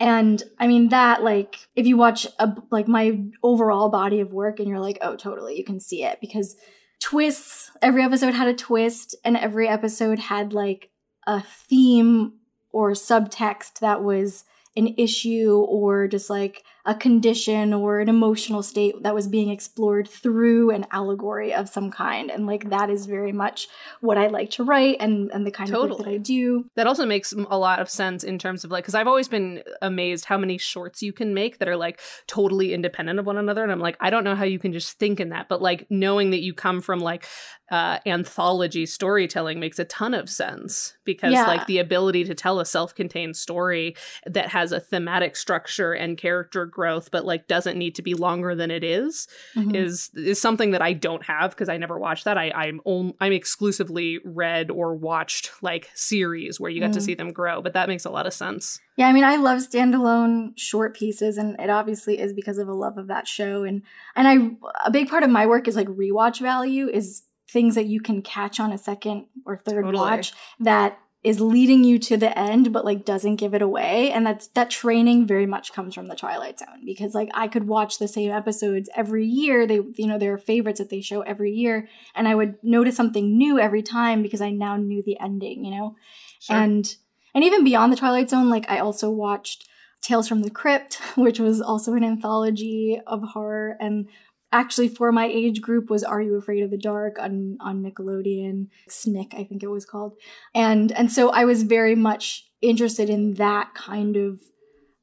[0.00, 4.60] And I mean that like if you watch a like my overall body of work
[4.60, 6.54] and you're like, "Oh, totally, you can see it" because
[7.00, 10.90] twists, every episode had a twist and every episode had like
[11.26, 12.34] a theme
[12.70, 14.44] or subtext that was
[14.76, 20.08] an issue or just like a condition or an emotional state that was being explored
[20.08, 22.30] through an allegory of some kind.
[22.30, 23.68] And like that is very much
[24.00, 25.90] what I like to write and, and the kind totally.
[25.90, 26.64] of work that I do.
[26.76, 29.62] That also makes a lot of sense in terms of like, because I've always been
[29.82, 33.62] amazed how many shorts you can make that are like totally independent of one another.
[33.62, 35.50] And I'm like, I don't know how you can just think in that.
[35.50, 37.26] But like knowing that you come from like
[37.70, 41.46] uh, anthology storytelling makes a ton of sense because yeah.
[41.46, 46.64] like the ability to tell a self-contained story that has a thematic structure and character
[46.78, 49.26] growth but like doesn't need to be longer than it is,
[49.56, 49.74] mm-hmm.
[49.74, 52.38] is is something that I don't have because I never watched that.
[52.38, 56.94] I I'm on, I'm exclusively read or watched like series where you get mm.
[56.94, 58.78] to see them grow, but that makes a lot of sense.
[58.96, 62.74] Yeah, I mean, I love standalone short pieces, and it obviously is because of a
[62.74, 63.64] love of that show.
[63.64, 63.82] And
[64.14, 67.86] and I a big part of my work is like rewatch value is things that
[67.86, 69.96] you can catch on a second or third totally.
[69.96, 70.98] watch that
[71.28, 74.10] is leading you to the end but like doesn't give it away.
[74.10, 77.68] And that's that training very much comes from the twilight zone because like i could
[77.68, 79.66] watch the same episodes every year.
[79.66, 81.86] They you know there are favorites that they show every year.
[82.14, 85.70] And i would notice something new every time because i now knew the ending you
[85.70, 85.96] know?
[86.40, 86.56] Sure.
[86.56, 86.96] and
[87.34, 89.68] and even beyond the twilight zone like i also watched
[90.00, 93.76] tales from the crypt which was also an anthology of horror.
[93.80, 94.08] And
[94.52, 98.68] actually for my age group was Are You Afraid of the Dark on on Nickelodeon,
[98.88, 100.16] Snick I think it was called.
[100.54, 104.40] And and so I was very much interested in that kind of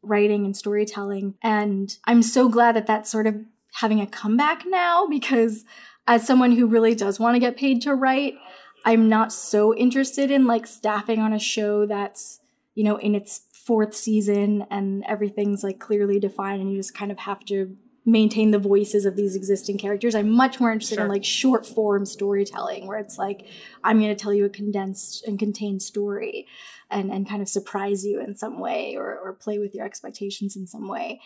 [0.01, 3.35] writing and storytelling and I'm so glad that that's sort of
[3.75, 5.65] having a comeback now because
[6.07, 8.35] as someone who really does want to get paid to write,
[8.85, 12.39] I'm not so interested in like staffing on a show that's,
[12.75, 17.11] you know, in its fourth season and everything's like clearly defined and you just kind
[17.11, 17.75] of have to
[18.05, 20.13] maintain the voices of these existing characters.
[20.13, 21.05] I'm much more interested sure.
[21.05, 23.47] in like short form storytelling where it's like
[23.83, 26.47] I'm going to tell you a condensed and contained story
[26.91, 30.55] and and kind of surprise you in some way or or play with your expectations
[30.55, 31.19] in some way.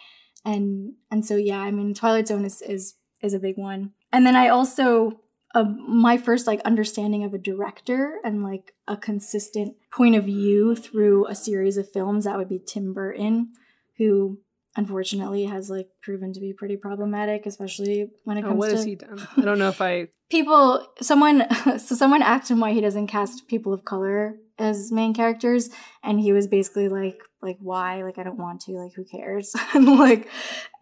[0.46, 3.92] And and so yeah, I mean Twilight Zone is is is a big one.
[4.14, 5.20] And then I also
[5.54, 10.76] uh, my first like understanding of a director and like a consistent point of view
[10.76, 13.52] through a series of films that would be Tim Burton
[13.98, 14.40] who
[14.80, 18.76] unfortunately has like proven to be pretty problematic, especially when it Oh, comes what to
[18.78, 19.28] has he done?
[19.38, 20.08] I don't know if I.
[20.30, 21.44] people someone
[21.80, 25.70] so someone asked him why he doesn't cast people of color as main characters
[26.04, 29.56] and he was basically like like why like i don't want to like who cares
[29.74, 30.28] and like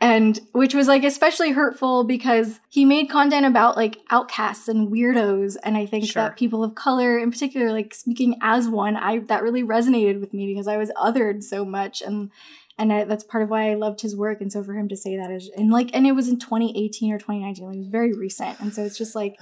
[0.02, 5.56] and which was like especially hurtful because he made content about like outcasts and weirdos
[5.64, 6.24] and i think Sure.
[6.24, 10.34] that people of color in particular like speaking as one i that really resonated with
[10.34, 12.32] me because i was othered so much and
[12.78, 14.40] and I, that's part of why I loved his work.
[14.40, 17.12] And so for him to say that is, and like, and it was in 2018
[17.12, 18.60] or 2019, like, it was very recent.
[18.60, 19.38] And so it's just like,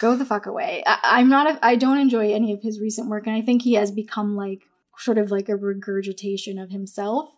[0.00, 0.82] go the fuck away.
[0.84, 3.28] I, I'm not, a, I don't enjoy any of his recent work.
[3.28, 4.62] And I think he has become like
[4.98, 7.30] sort of like a regurgitation of himself.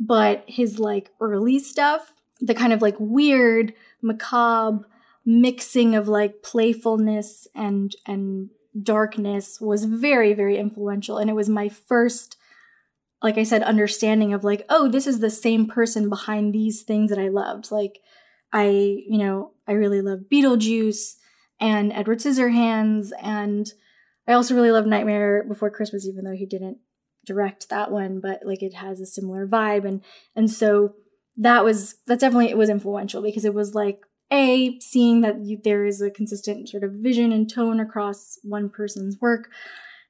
[0.00, 3.72] But his like early stuff, the kind of like weird,
[4.02, 4.86] macabre
[5.24, 8.50] mixing of like playfulness and, and
[8.82, 11.18] darkness was very, very influential.
[11.18, 12.36] And it was my first
[13.22, 17.10] like I said, understanding of like, oh, this is the same person behind these things
[17.10, 17.70] that I loved.
[17.70, 18.00] Like,
[18.52, 21.16] I, you know, I really love Beetlejuice
[21.60, 23.70] and Edward Scissorhands, and
[24.26, 26.78] I also really love Nightmare Before Christmas, even though he didn't
[27.26, 30.02] direct that one, but like it has a similar vibe, and
[30.34, 30.94] and so
[31.36, 34.00] that was that's definitely it was influential because it was like
[34.32, 38.70] a seeing that you, there is a consistent sort of vision and tone across one
[38.70, 39.50] person's work,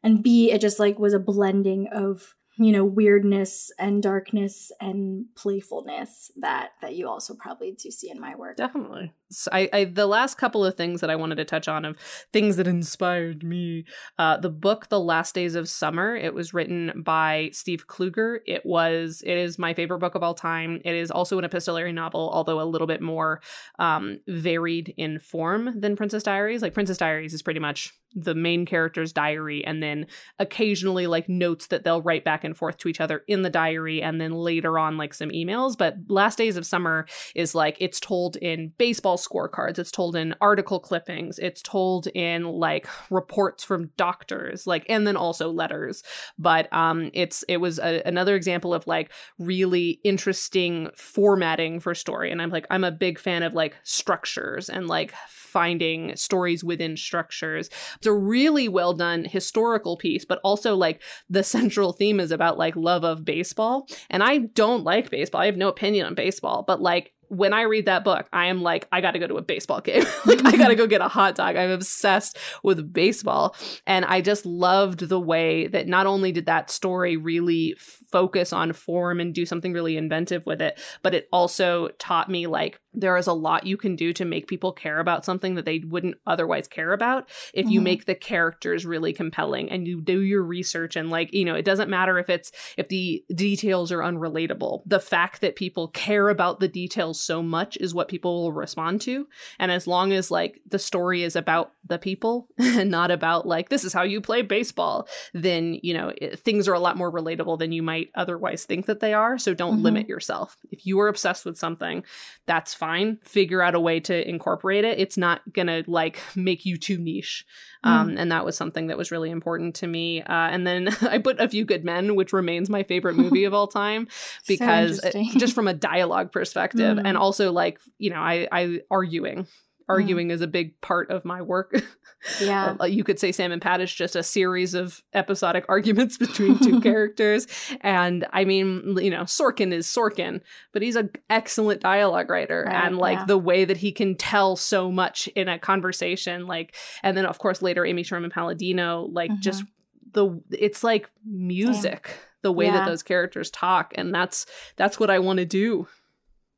[0.03, 5.25] and b it just like was a blending of you know weirdness and darkness and
[5.35, 9.13] playfulness that that you also probably do see in my work Definitely.
[9.53, 11.97] I, I the last couple of things that I wanted to touch on of
[12.33, 13.85] things that inspired me.
[14.19, 16.17] Uh, the book The Last Days of Summer.
[16.17, 18.39] It was written by Steve Kluger.
[18.47, 20.81] It was it is my favorite book of all time.
[20.85, 23.41] It is also an epistolary novel, although a little bit more
[23.79, 26.63] um, varied in form than Princess Diaries.
[26.63, 30.07] Like Princess Diaries is pretty much the main character's diary, and then
[30.41, 34.03] occasionally like notes that they'll write back and forth to each other in the diary,
[34.03, 35.79] and then later on like some emails.
[35.79, 37.07] But Last Days of Summer
[37.37, 42.45] is like it's told in baseball scorecards, it's told in article clippings, it's told in
[42.45, 46.03] like reports from doctors, like and then also letters.
[46.39, 52.31] But um it's it was a, another example of like really interesting formatting for story.
[52.31, 56.97] And I'm like, I'm a big fan of like structures and like finding stories within
[56.97, 57.71] structures.
[57.97, 62.59] It's a really well done historical piece, but also like the central theme is about
[62.59, 63.87] like love of baseball.
[64.09, 65.41] And I don't like baseball.
[65.41, 68.61] I have no opinion on baseball, but like when I read that book, I am
[68.61, 70.05] like, I got to go to a baseball game.
[70.27, 71.55] like, I got to go get a hot dog.
[71.55, 73.55] I'm obsessed with baseball.
[73.87, 77.77] And I just loved the way that not only did that story really
[78.11, 82.47] focus on form and do something really inventive with it, but it also taught me
[82.47, 85.65] like, there is a lot you can do to make people care about something that
[85.65, 87.85] they wouldn't otherwise care about if you Mhm.
[87.85, 91.65] make the characters really compelling and you do your research and like you know it
[91.65, 94.83] doesn't matter if it's if the details are unrelatable.
[94.87, 99.01] The fact that people care about the details so much is what people will respond
[99.03, 99.29] to.
[99.61, 103.69] And as long as like the story is about the people and not about like
[103.69, 107.13] this is how you play baseball then you know it, things are a lot more
[107.13, 109.83] relatable than you might otherwise think that they are so don't Mhm.
[109.83, 110.57] limit yourself.
[110.71, 112.05] If you are obsessed with something
[112.47, 113.19] that's fine.
[113.23, 114.99] Figure out a way to incorporate it.
[114.99, 117.45] It's not gonna like make you too niche.
[117.85, 120.21] Um, and that was something that was really important to me.
[120.23, 123.55] Uh, and then i put a few good men which remains my favorite movie of
[123.55, 124.07] all time
[124.49, 125.41] because so uh, interesting.
[125.41, 127.03] just from a dialogue perspective Mm.
[127.05, 129.47] and also like you know i i arguing
[129.91, 131.75] arguing is a big part of my work
[132.41, 136.19] yeah uh, you could say Sam and Pat is just a series of episodic arguments
[136.19, 137.47] between two characters.
[137.81, 142.65] And I mean, you know, Sorkin is Sorkin, but he's an excellent dialogue writer.
[142.67, 143.25] Right, and like yeah.
[143.25, 147.39] the way that he can tell so much in a conversation, like, and then of
[147.39, 149.41] course later Amy Sherman Palladino, like Mhm.
[149.41, 149.65] just
[150.13, 152.11] the, it's like music.
[152.43, 155.87] The way that those characters talk, and that's that's what I want to do.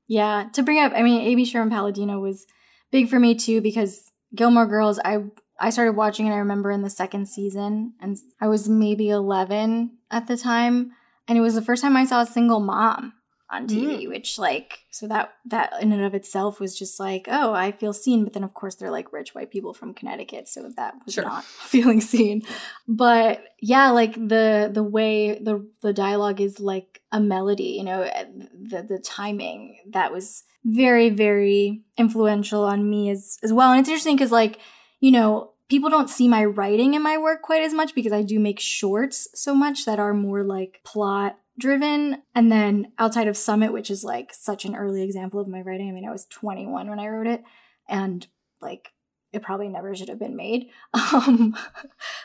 [0.06, 2.46] Yeah, to bring up, I mean, Amy Sherman Palladino was
[2.92, 5.24] big for me too because Gilmore Girls, I
[5.58, 6.32] I started watching it.
[6.32, 10.92] I remember in the second season, and I was maybe eleven at the time,
[11.26, 13.14] and it was the first time I saw a single mom
[13.50, 14.08] on TV.
[14.08, 17.92] Which, like, so that that in and of itself was just like, oh, I feel
[17.92, 18.24] seen.
[18.24, 21.24] But then, of course, they're like rich white people from Connecticut, so that was Sure.
[21.24, 22.42] not feeling seen.
[22.88, 28.02] But yeah, like the the way the the dialogue is like a melody, you know,
[28.02, 28.24] eh,
[28.58, 33.70] the the timing that was very very influential on me as as well.
[33.72, 34.58] And it's interesting because like
[35.00, 38.22] you know people don't see my writing in my work quite as much because I
[38.22, 43.36] do make shorts so much that are more like plot driven and then outside of
[43.36, 46.24] summit which is like such an early example of my writing i mean i was
[46.24, 47.44] 21 when i wrote it
[47.86, 48.26] and
[48.62, 48.88] like
[49.32, 50.68] it probably never should have been made.
[51.12, 51.56] Um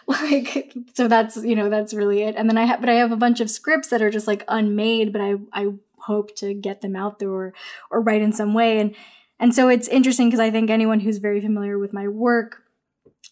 [0.07, 2.35] like so that's you know that's really it.
[2.35, 4.45] And then i have but i have a bunch of scripts that are just like
[4.47, 5.73] unmade but i i
[6.07, 7.53] hope to get them out there or
[7.91, 8.79] or write in some way.
[8.79, 8.95] And
[9.39, 12.63] and so it's interesting because I think anyone who's very familiar with my work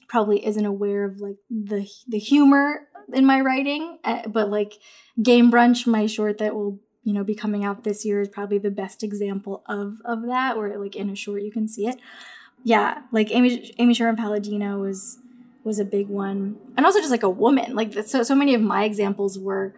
[0.07, 4.73] probably isn't aware of like the the humor in my writing uh, but like
[5.21, 8.57] game brunch my short that will you know be coming out this year is probably
[8.57, 11.97] the best example of of that where like in a short you can see it.
[12.63, 15.19] Yeah like amy amy sherman palladino was
[15.65, 16.57] was a big one.
[16.77, 17.75] And also just like a woman.
[17.75, 19.73] Like so so many of my examples were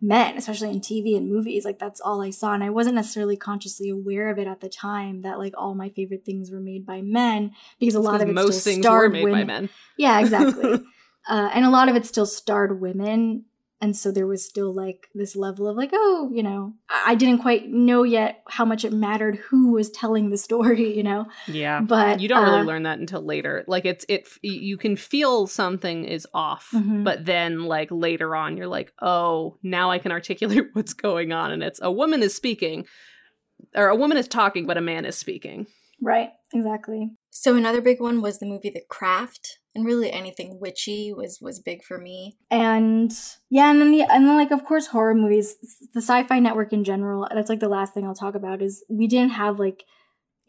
[0.00, 3.36] men especially in tv and movies like that's all i saw and i wasn't necessarily
[3.36, 6.86] consciously aware of it at the time that like all my favorite things were made
[6.86, 9.46] by men because a lot of it most still things starred were made women.
[9.46, 10.74] by men yeah exactly
[11.28, 13.44] uh, and a lot of it still starred women
[13.80, 16.74] and so there was still like this level of like oh you know
[17.06, 21.02] i didn't quite know yet how much it mattered who was telling the story you
[21.02, 21.26] know?
[21.46, 21.80] Yeah.
[21.80, 23.64] But you don't uh, really learn that until later.
[23.66, 27.04] Like it's it you can feel something is off mm-hmm.
[27.04, 31.52] but then like later on you're like oh now i can articulate what's going on
[31.52, 32.84] and it's a woman is speaking
[33.74, 35.66] or a woman is talking but a man is speaking.
[36.00, 36.30] Right.
[36.52, 37.10] Exactly.
[37.30, 41.60] So another big one was the movie The Craft, and really anything witchy was was
[41.60, 42.36] big for me.
[42.50, 43.12] And
[43.50, 45.56] yeah, and then the and then like of course horror movies,
[45.94, 47.28] the Sci-Fi Network in general.
[47.32, 49.84] That's like the last thing I'll talk about is we didn't have like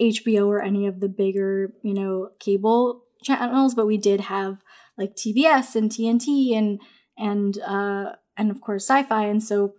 [0.01, 4.61] HBO or any of the bigger you know cable channels, but we did have
[4.97, 6.81] like TBS and TNT and
[7.17, 9.73] and uh and of course Sci-Fi, and so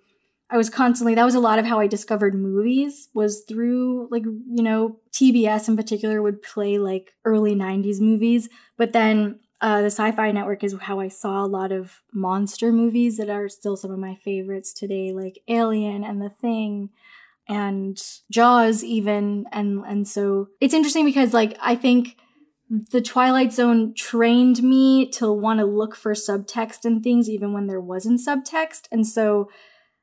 [0.51, 4.24] I was constantly that was a lot of how I discovered movies was through like
[4.24, 9.86] you know TBS in particular would play like early 90s movies but then uh, the
[9.86, 13.90] Sci-Fi Network is how I saw a lot of monster movies that are still some
[13.90, 16.90] of my favorites today like Alien and The Thing
[17.48, 22.16] and Jaws even and and so it's interesting because like I think
[22.70, 27.66] the Twilight Zone trained me to want to look for subtext and things even when
[27.66, 29.48] there wasn't subtext and so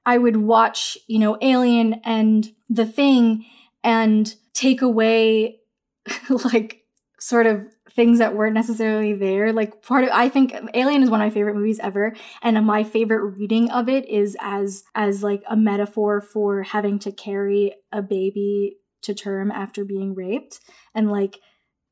[0.07, 3.45] I would watch, you know, Alien and The Thing
[3.83, 5.59] and take away
[6.29, 6.85] like
[7.19, 9.51] sort of things that weren't necessarily there.
[9.51, 12.85] Like part of I think Alien is one of my favorite movies ever and my
[12.85, 18.01] favorite reading of it is as as like a metaphor for having to carry a
[18.01, 20.61] baby to term after being raped
[20.95, 21.41] and like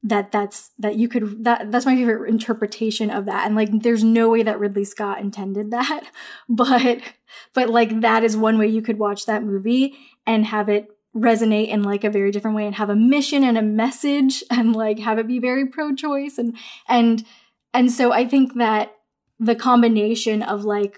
[0.06, 3.46] that that's that you could that that's my favorite interpretation of that.
[3.46, 6.04] And like there's no way that ridley scott intended that
[6.50, 7.02] but
[7.54, 9.96] but like that is one way you could watch that movie
[10.28, 13.58] and have it resonate in like a very different way and have a mission and
[13.58, 16.38] a message and like have it be very pro-choice.
[16.38, 16.56] And
[16.88, 17.26] and
[17.74, 18.96] and so i think that
[19.40, 20.98] the combination of like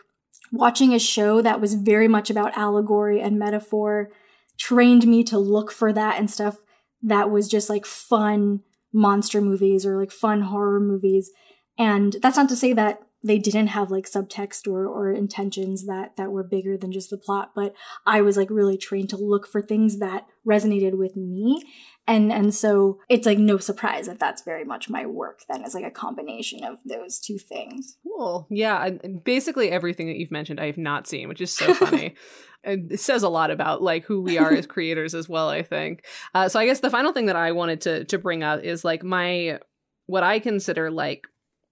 [0.52, 4.10] watching a show that was very much about allegory and metaphor
[4.58, 6.58] trained me to look for that and stuff
[7.02, 8.62] that was just like fun
[8.94, 11.32] monster movies or like fun horror movies.
[11.78, 16.16] And that's not to say that they didn't have like subtext or or intentions that
[16.18, 17.74] that were bigger than just the plot but
[18.06, 21.62] i was like really trained to look for things that resonated with me.
[22.08, 25.76] And and so it's like no surprise that that's very much my work then is
[25.76, 27.98] like a combination of those two things.
[28.04, 28.48] Cool.
[28.50, 28.90] Yeah
[29.26, 32.16] basically everything that you've mentioned i have not seen which is so funny.
[32.64, 36.06] It says a lot about like who we are as creators as well i think.
[36.34, 38.86] Uh, so i guess the final thing that i wanted to to bring up is
[38.86, 39.60] like my
[40.06, 41.28] what i consider like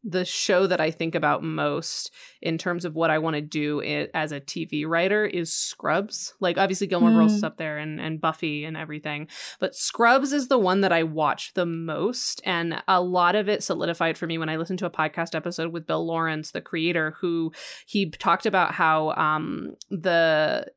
[0.07, 3.81] the show that I think about most in terms of what I want to do
[4.13, 6.35] as a TV writer is Scrubs.
[6.39, 7.15] Like obviously Gilmore mm.
[7.15, 9.27] Girls is up there and, and Buffy and everything,
[9.59, 12.39] but Scrubs is the one that I watch the most.
[12.45, 15.73] And a lot of it solidified for me when I listened to a podcast episode
[15.73, 17.51] with Bill Lawrence, the creator, who
[17.87, 20.67] he talked about how um, the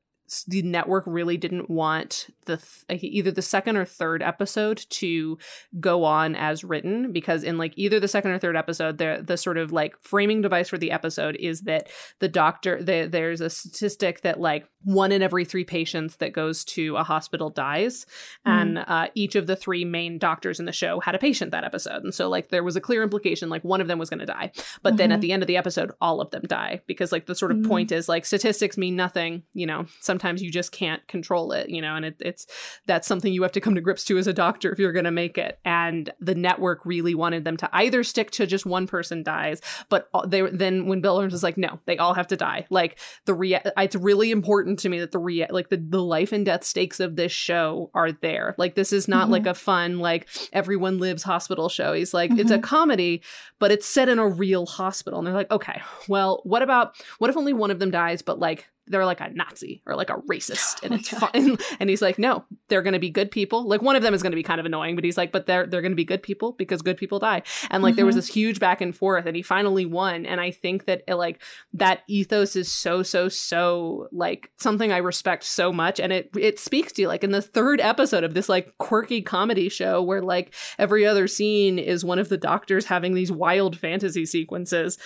[0.47, 2.57] the network really didn't want the
[2.89, 5.39] th- either the second or third episode to
[5.81, 9.37] go on as written because in like either the second or third episode the the
[9.37, 13.49] sort of like framing device for the episode is that the doctor the, there's a
[13.49, 18.05] statistic that like one in every three patients that goes to a hospital dies
[18.47, 18.53] mm.
[18.53, 21.65] and uh, each of the three main doctors in the show had a patient that
[21.65, 24.21] episode and so like there was a clear implication like one of them was going
[24.21, 24.51] to die
[24.83, 24.97] but mm-hmm.
[24.97, 25.21] then at mm-hmm.
[25.23, 27.67] the end of the episode all of them die because like the sort of mm.
[27.67, 31.69] point is like statistics mean nothing you know some sometimes you just can't control it,
[31.71, 32.47] you know, and it, it's
[32.87, 35.05] that's something you have to come to grips to as a doctor if you're going
[35.05, 35.61] to make it.
[35.65, 40.09] And the network really wanted them to either stick to just one person dies, but
[40.27, 42.67] they then when Bill Lawrence was like, no, they all have to die.
[42.69, 46.33] Like the rea- it's really important to me that the rea- like the the life
[46.33, 48.57] and death stakes of this show are there.
[48.59, 49.33] Like this is not mm-hmm.
[49.33, 51.93] like a fun like everyone lives hospital show.
[51.93, 52.41] He's like mm-hmm.
[52.41, 52.63] it's a mm-hmm.
[52.63, 53.23] comedy,
[53.61, 55.21] but it's set in a real hospital.
[55.21, 58.41] And they're like, okay, well, what about what if only one of them dies, but
[58.41, 61.31] like they're like a Nazi or like a racist, and Oh it's God.
[61.33, 61.59] fun.
[61.81, 63.67] And he's like, no, they're going to be good people.
[63.67, 65.47] Like one of them is going to be kind of annoying, but he's like, but
[65.47, 67.43] they're they're going to be good people because good people die.
[67.71, 68.19] And like there was Mhm.
[68.19, 70.27] this huge back and forth, and he finally won.
[70.27, 71.41] And I think that it, like
[71.75, 76.59] that ethos is so so so like something I respect so much, and it it
[76.59, 77.09] speaks to you.
[77.09, 81.27] Like in the third episode of this like quirky comedy show where like every other
[81.29, 84.99] scene is one of the doctors having these wild fantasy sequences.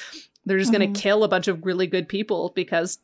[0.45, 2.99] They're just going to kill a bunch of really good people because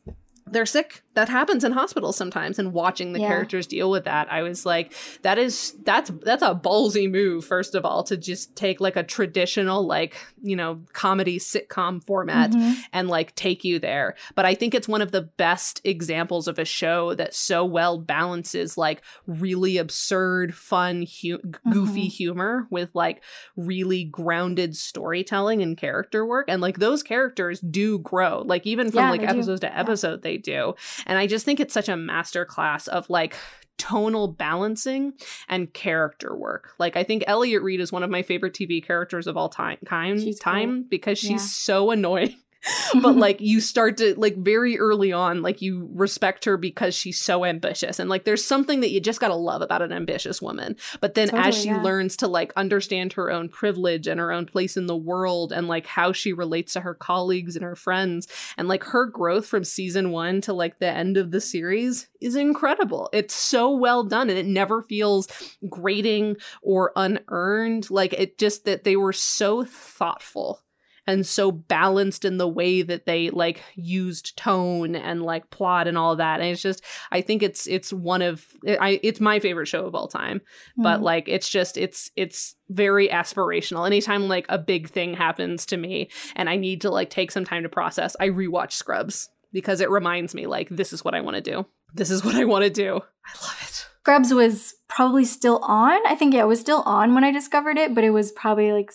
[0.51, 1.03] they're sick.
[1.19, 2.57] That happens in hospitals sometimes.
[2.59, 3.27] And watching the Yeah.
[3.27, 4.93] characters deal with that, I was like,
[5.23, 9.03] that is that's that's a ballsy move, first of all, to just take like a
[9.03, 12.75] traditional, like, you know, comedy sitcom format Mhm.
[12.93, 14.15] and like take you there.
[14.33, 17.97] But I think it's one of the best examples of a show that so well
[17.97, 21.39] balances like really absurd, fun, hu-
[21.69, 22.11] goofy Mhm.
[22.13, 23.21] humor with like
[23.57, 26.45] really grounded storytelling and character work.
[26.47, 29.57] And like those characters do grow, like even from Yeah, like they do.
[29.57, 30.75] to episode, they do.
[31.09, 33.35] And I just think it's such a master class of like
[33.77, 35.13] tonal balancing
[35.47, 36.71] and character work.
[36.79, 39.77] Like I think Elliot Reid is one of my favorite TV characters of all time
[39.87, 41.37] time, She's time because she's Yeah.
[41.37, 42.35] so annoying.
[43.01, 47.19] but like you start to like very early on like you respect her because she's
[47.19, 50.41] so ambitious and like there's something that you just got to love about an ambitious
[50.41, 50.75] woman.
[50.99, 51.81] But then as she yeah.
[51.81, 55.67] learns to like understand her own privilege and her own place in the world and
[55.67, 59.63] like how she relates to her colleagues and her friends and like her growth from
[59.63, 63.09] season 1 to like the end of the series is incredible.
[63.13, 65.27] It's so well done and it never feels
[65.69, 67.89] grating or unearned.
[67.89, 70.61] Like it just that they were so thoughtful
[71.09, 75.97] and so balanced in the way that they like used tone and like plot and
[75.97, 76.39] all that.
[76.39, 78.45] And it's just i think it's it's one of
[78.79, 80.41] i it's my favorite show of all time.
[80.77, 81.03] But Mhm.
[81.03, 83.85] like it's just it's it's very aspirational.
[83.85, 87.45] Anytime like a big thing happens to me and i need to like take some
[87.45, 91.21] time to process i rewatch scrubs because it reminds me like this is what i
[91.21, 91.65] want to do.
[91.93, 93.01] This is what i want to do.
[93.25, 93.85] I love it.
[94.01, 95.99] Scrubs was probably still on.
[96.07, 98.71] I think yeah, it was still on when I discovered it, but it was probably
[98.71, 98.91] like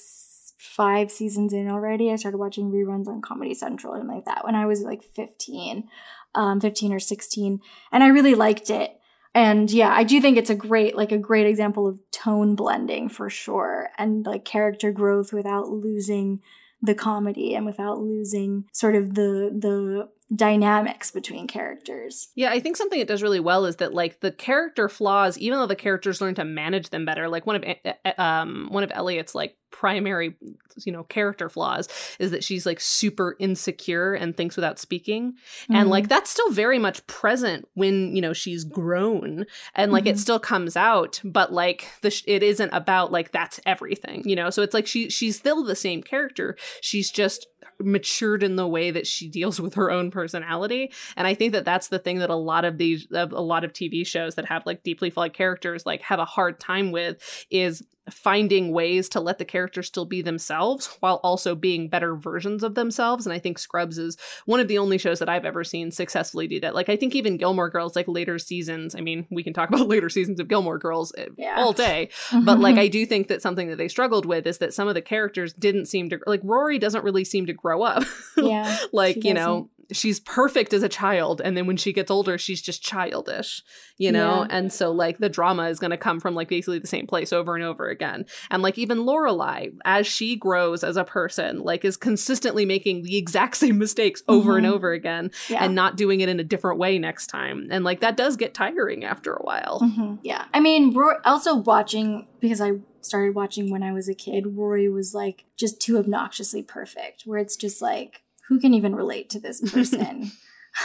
[0.65, 2.11] five seasons in already.
[2.11, 5.89] I started watching reruns on Comedy Central and like that when I was like 15,
[6.35, 7.61] um, 15 or 16,
[7.93, 8.99] and I really liked it.
[9.35, 13.09] And yeah, I do think it's a great, like a great example of tone blending
[13.09, 16.41] for sure, and like character growth without losing
[16.81, 22.29] the comedy and without losing sort of the the dynamics between characters.
[22.35, 25.59] Yeah, I think something it does really well is that like the character flaws, even
[25.59, 28.83] though the characters learn to manage them better, like one of eh, eh, um one
[28.85, 30.37] of Elliot's like primary
[30.85, 31.89] you know character flaws
[32.21, 35.35] is that she's like super insecure and thinks without speaking
[35.69, 35.91] and Mhm.
[35.91, 40.19] like that's still very much present when you know she's grown and like it Mhm.
[40.21, 44.49] still comes out but like the sh- it isn't about like that's everything you know
[44.49, 47.49] so it's like she she's still the same character she's just
[47.81, 50.93] matured in the way that she deals with her own personality.
[51.17, 53.65] And i think that that's the thing that a lot of these of a lot
[53.65, 57.45] of tv shows that have like deeply flawed characters like have a hard time with
[57.51, 62.63] is finding ways to let the characters still be themselves while also being better versions
[62.63, 63.25] of themselves.
[63.27, 66.47] And i think scrubs is one of the only shows that i've ever seen successfully
[66.47, 66.75] do that.
[66.75, 69.89] Like i think even gilmore girls like later seasons i mean we can talk about
[69.89, 71.55] later seasons of gilmore girls eh, Yeah.
[71.57, 72.11] all day.
[72.45, 74.95] But like i do think that something that they struggled with is that some of
[74.95, 78.05] the characters didn't seem to like rory doesn't really seem to grow up
[78.37, 78.79] yeah.
[78.93, 82.63] like you know she's perfect as a child and then when she gets older she's
[82.63, 83.63] just childish
[83.99, 84.57] you know Yeah.
[84.57, 87.35] and so like the drama is going to come from like basically the same place
[87.35, 91.85] over and over again and like even lorelai as she grows as a person like
[91.85, 94.73] is consistently making the exact same mistakes over and Mhm.
[94.75, 95.63] over again Yeah.
[95.65, 98.55] and not doing it in a different way next time and like that does get
[98.55, 100.19] tiring after a while Mhm.
[100.23, 100.45] Yeah.
[100.55, 100.97] I mean,
[101.27, 102.73] also watching, because I
[103.05, 107.39] started watching when I was a kid, Rory was like just too obnoxiously perfect, where
[107.39, 110.33] it's just like, who can even relate to this person?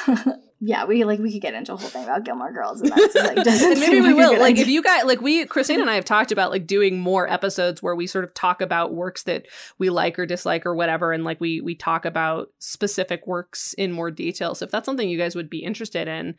[0.59, 3.15] yeah, we like we could get into a whole thing about Gilmore Girls, and that's
[3.15, 4.63] like doesn't maybe we like will like idea.
[4.63, 7.81] if you guys like we christine and i have talked about like doing more episodes
[7.81, 9.45] where we sort of talk about works that
[9.77, 13.91] we like or dislike or whatever and like we we talk about specific works in
[13.91, 16.35] more detail so if that's something you guys would be interested in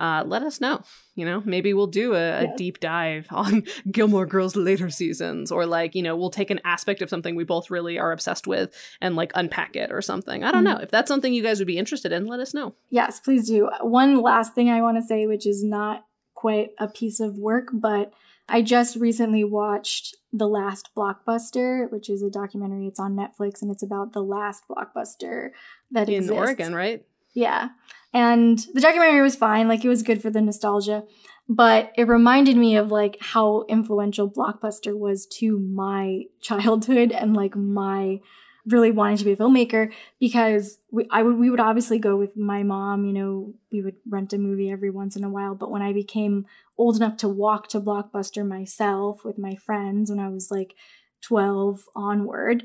[0.00, 0.82] uh let us know
[1.16, 2.56] you know maybe we'll do a, a Yeah.
[2.56, 7.02] deep dive on gilmore girls later seasons or like you know we'll take an aspect
[7.02, 10.50] of something we both really are obsessed with and like unpack it or something i
[10.50, 10.74] don't Mhm.
[10.74, 13.46] know if that's something you guys would be interested in let us know Yes, please
[13.48, 13.68] do.
[13.80, 16.04] One last thing I want to say, which is not
[16.34, 18.12] quite a piece of work, but
[18.48, 22.86] I just recently watched The Last Blockbuster, which is a documentary.
[22.86, 25.50] It's on Netflix and it's about the last blockbuster
[25.90, 26.08] that exists.
[26.08, 26.30] in exists.
[26.32, 27.70] oregon right Yeah.
[28.14, 31.02] And the documentary was fine, like it was good for the nostalgia,
[31.48, 37.56] but it reminded me of like how influential Blockbuster was to my childhood and like
[37.56, 38.20] my
[38.66, 42.36] really wanting to be a filmmaker because we, I would we would obviously go with
[42.36, 43.04] my mom.
[43.04, 45.54] You know, we would rent a movie every once in a while.
[45.54, 46.46] But when I became
[46.78, 50.74] old enough to walk to Blockbuster myself with my friends, when I was like
[51.20, 52.64] twelve onward,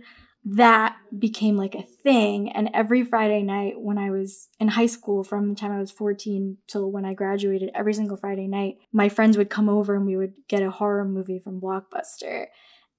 [0.56, 2.50] that became like a thing.
[2.52, 5.91] And every Friday night when I was in high school, from the time I was
[5.91, 10.06] 14 till when I graduated, every single Friday night, my friends would come over and
[10.06, 12.47] we would get a horror movie from Blockbuster.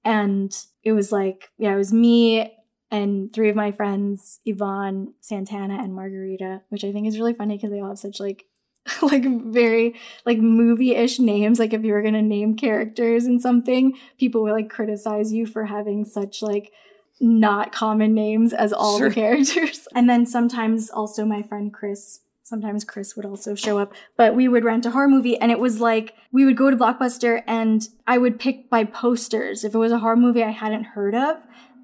[0.05, 2.53] And it was like, yeah, it was me
[2.89, 7.57] and three of my friends, Yvonne, Santana, and Margarita, which I think is really funny
[7.57, 8.45] because they all have such like
[9.01, 9.95] like very
[10.25, 11.59] like movie-ish names.
[11.59, 15.65] Like if you were gonna name characters in something, people would like criticize you for
[15.65, 16.71] having such like
[17.21, 19.09] not common names as all sure.
[19.09, 19.87] the characters.
[19.95, 24.45] And then sometimes also my friend Chris sometimes Chris would also show up, but we
[24.45, 27.87] would rent a horror movie and it was like we would go to Blockbuster and
[28.05, 29.63] I would pick by posters.
[29.63, 31.37] If it was a horror movie I hadn't heard of,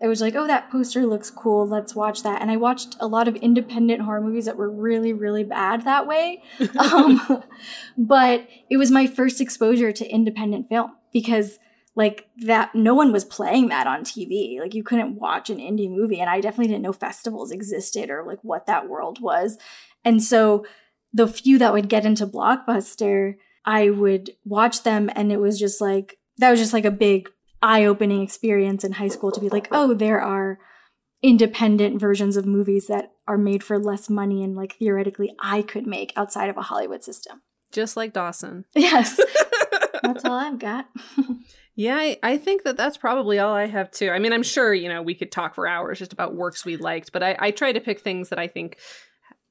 [0.04, 1.68] I was like, oh, that poster looks cool.
[1.68, 2.42] Let's watch that.
[2.42, 6.06] And I watched a lot of independent horror movies that were really, really bad that
[6.06, 6.44] way.
[6.78, 7.44] um,
[7.98, 11.60] but it was my first exposure to independent film because
[11.98, 14.60] like that no one was playing that on TV.
[14.60, 18.24] Like you couldn't watch an indie movie and I definitely didn't know festivals existed or
[18.24, 19.58] like what that world was.
[20.06, 20.64] And so
[21.12, 25.82] the few that would get into Blockbuster, I would watch them and it was just
[25.82, 27.32] like that was just like a big
[27.64, 30.60] eye-opening experience in high school to be like, "Oh, there are
[31.24, 35.88] independent versions of movies that are made for less money and like theoretically I could
[35.88, 37.42] make outside of a Hollywood system."
[37.72, 38.66] Just like Dawson.
[38.76, 39.20] Yes.
[40.04, 40.88] That's all I've got.
[41.80, 44.10] Yeah, I, I, think that that's probably all I have too.
[44.10, 46.76] I mean, I'm sure, you know, we could talk for hours just about works we
[46.76, 48.80] liked, but I, I try to pick things that I think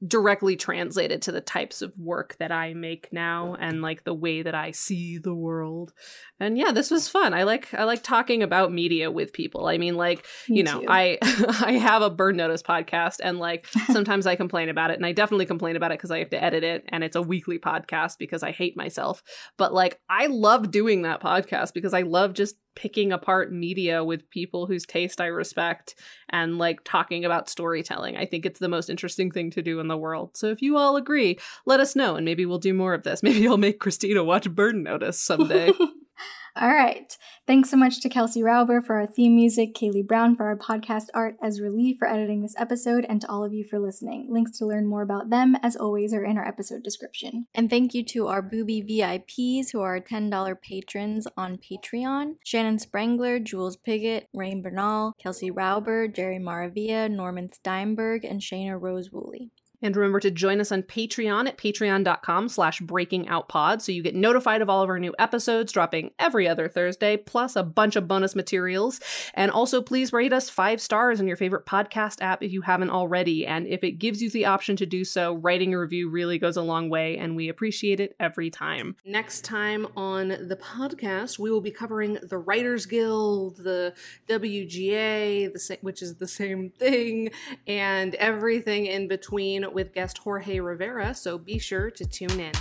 [0.05, 4.43] directly translated to the types of work that I make now and like the way
[4.43, 5.91] that I see the world.
[6.39, 7.33] And yeah, this was fun.
[7.33, 9.65] I like I like talking about media with people.
[9.65, 10.87] I mean like, Me you know, too.
[10.87, 11.17] I
[11.65, 15.13] I have a Burn Notice podcast and like sometimes I complain about it and I
[15.13, 18.19] definitely complain about it cuz I have to edit it and it's a weekly podcast
[18.19, 19.23] because I hate myself.
[19.57, 24.29] But like I love doing that podcast because I love just picking apart media with
[24.29, 25.95] people whose taste I respect
[26.29, 28.15] and like talking about storytelling.
[28.15, 30.37] I think it's the most interesting thing to do in the world.
[30.37, 33.23] So if you all agree, let us know and maybe we'll do more of this.
[33.27, 35.71] Maybe I'll make Christina watch Burn Notice someday.
[36.59, 37.15] All right.
[37.45, 41.05] Thanks so much to Kelsey Rauber for our theme music, Kaylee Brown for our podcast
[41.13, 44.27] art, Ezra Lee for editing this episode, and to all of you for listening.
[44.31, 47.45] Links to learn more about them, as always, are in our episode description.
[47.53, 53.43] And thank you to our booby VIPs who are $10 patrons on Patreon Shannon Sprangler,
[53.43, 59.51] Jules Piggott, Rain Bernal, Kelsey Rauber, Jerry Maravilla, Norman Steinberg, and Shayna Rose Woolley.
[59.81, 64.61] And remember to join us on Patreon at patreon.com slash breakingoutpod so you get notified
[64.61, 68.35] of all of our new episodes dropping every other Thursday, plus a bunch of bonus
[68.35, 68.99] materials.
[69.35, 72.89] And also please rate us five stars on your favorite podcast app if you haven't
[72.89, 73.45] already.
[73.45, 76.57] And if it gives you the option to do so, writing a review really goes
[76.57, 78.95] a long way, and we appreciate it every time.
[79.05, 83.93] Next time on the podcast, we will be covering the Writers Guild, the
[84.27, 87.29] WGA, the which is the same thing,
[87.67, 92.53] and everything in between with guest Jorge Rivera, so be sure to tune in.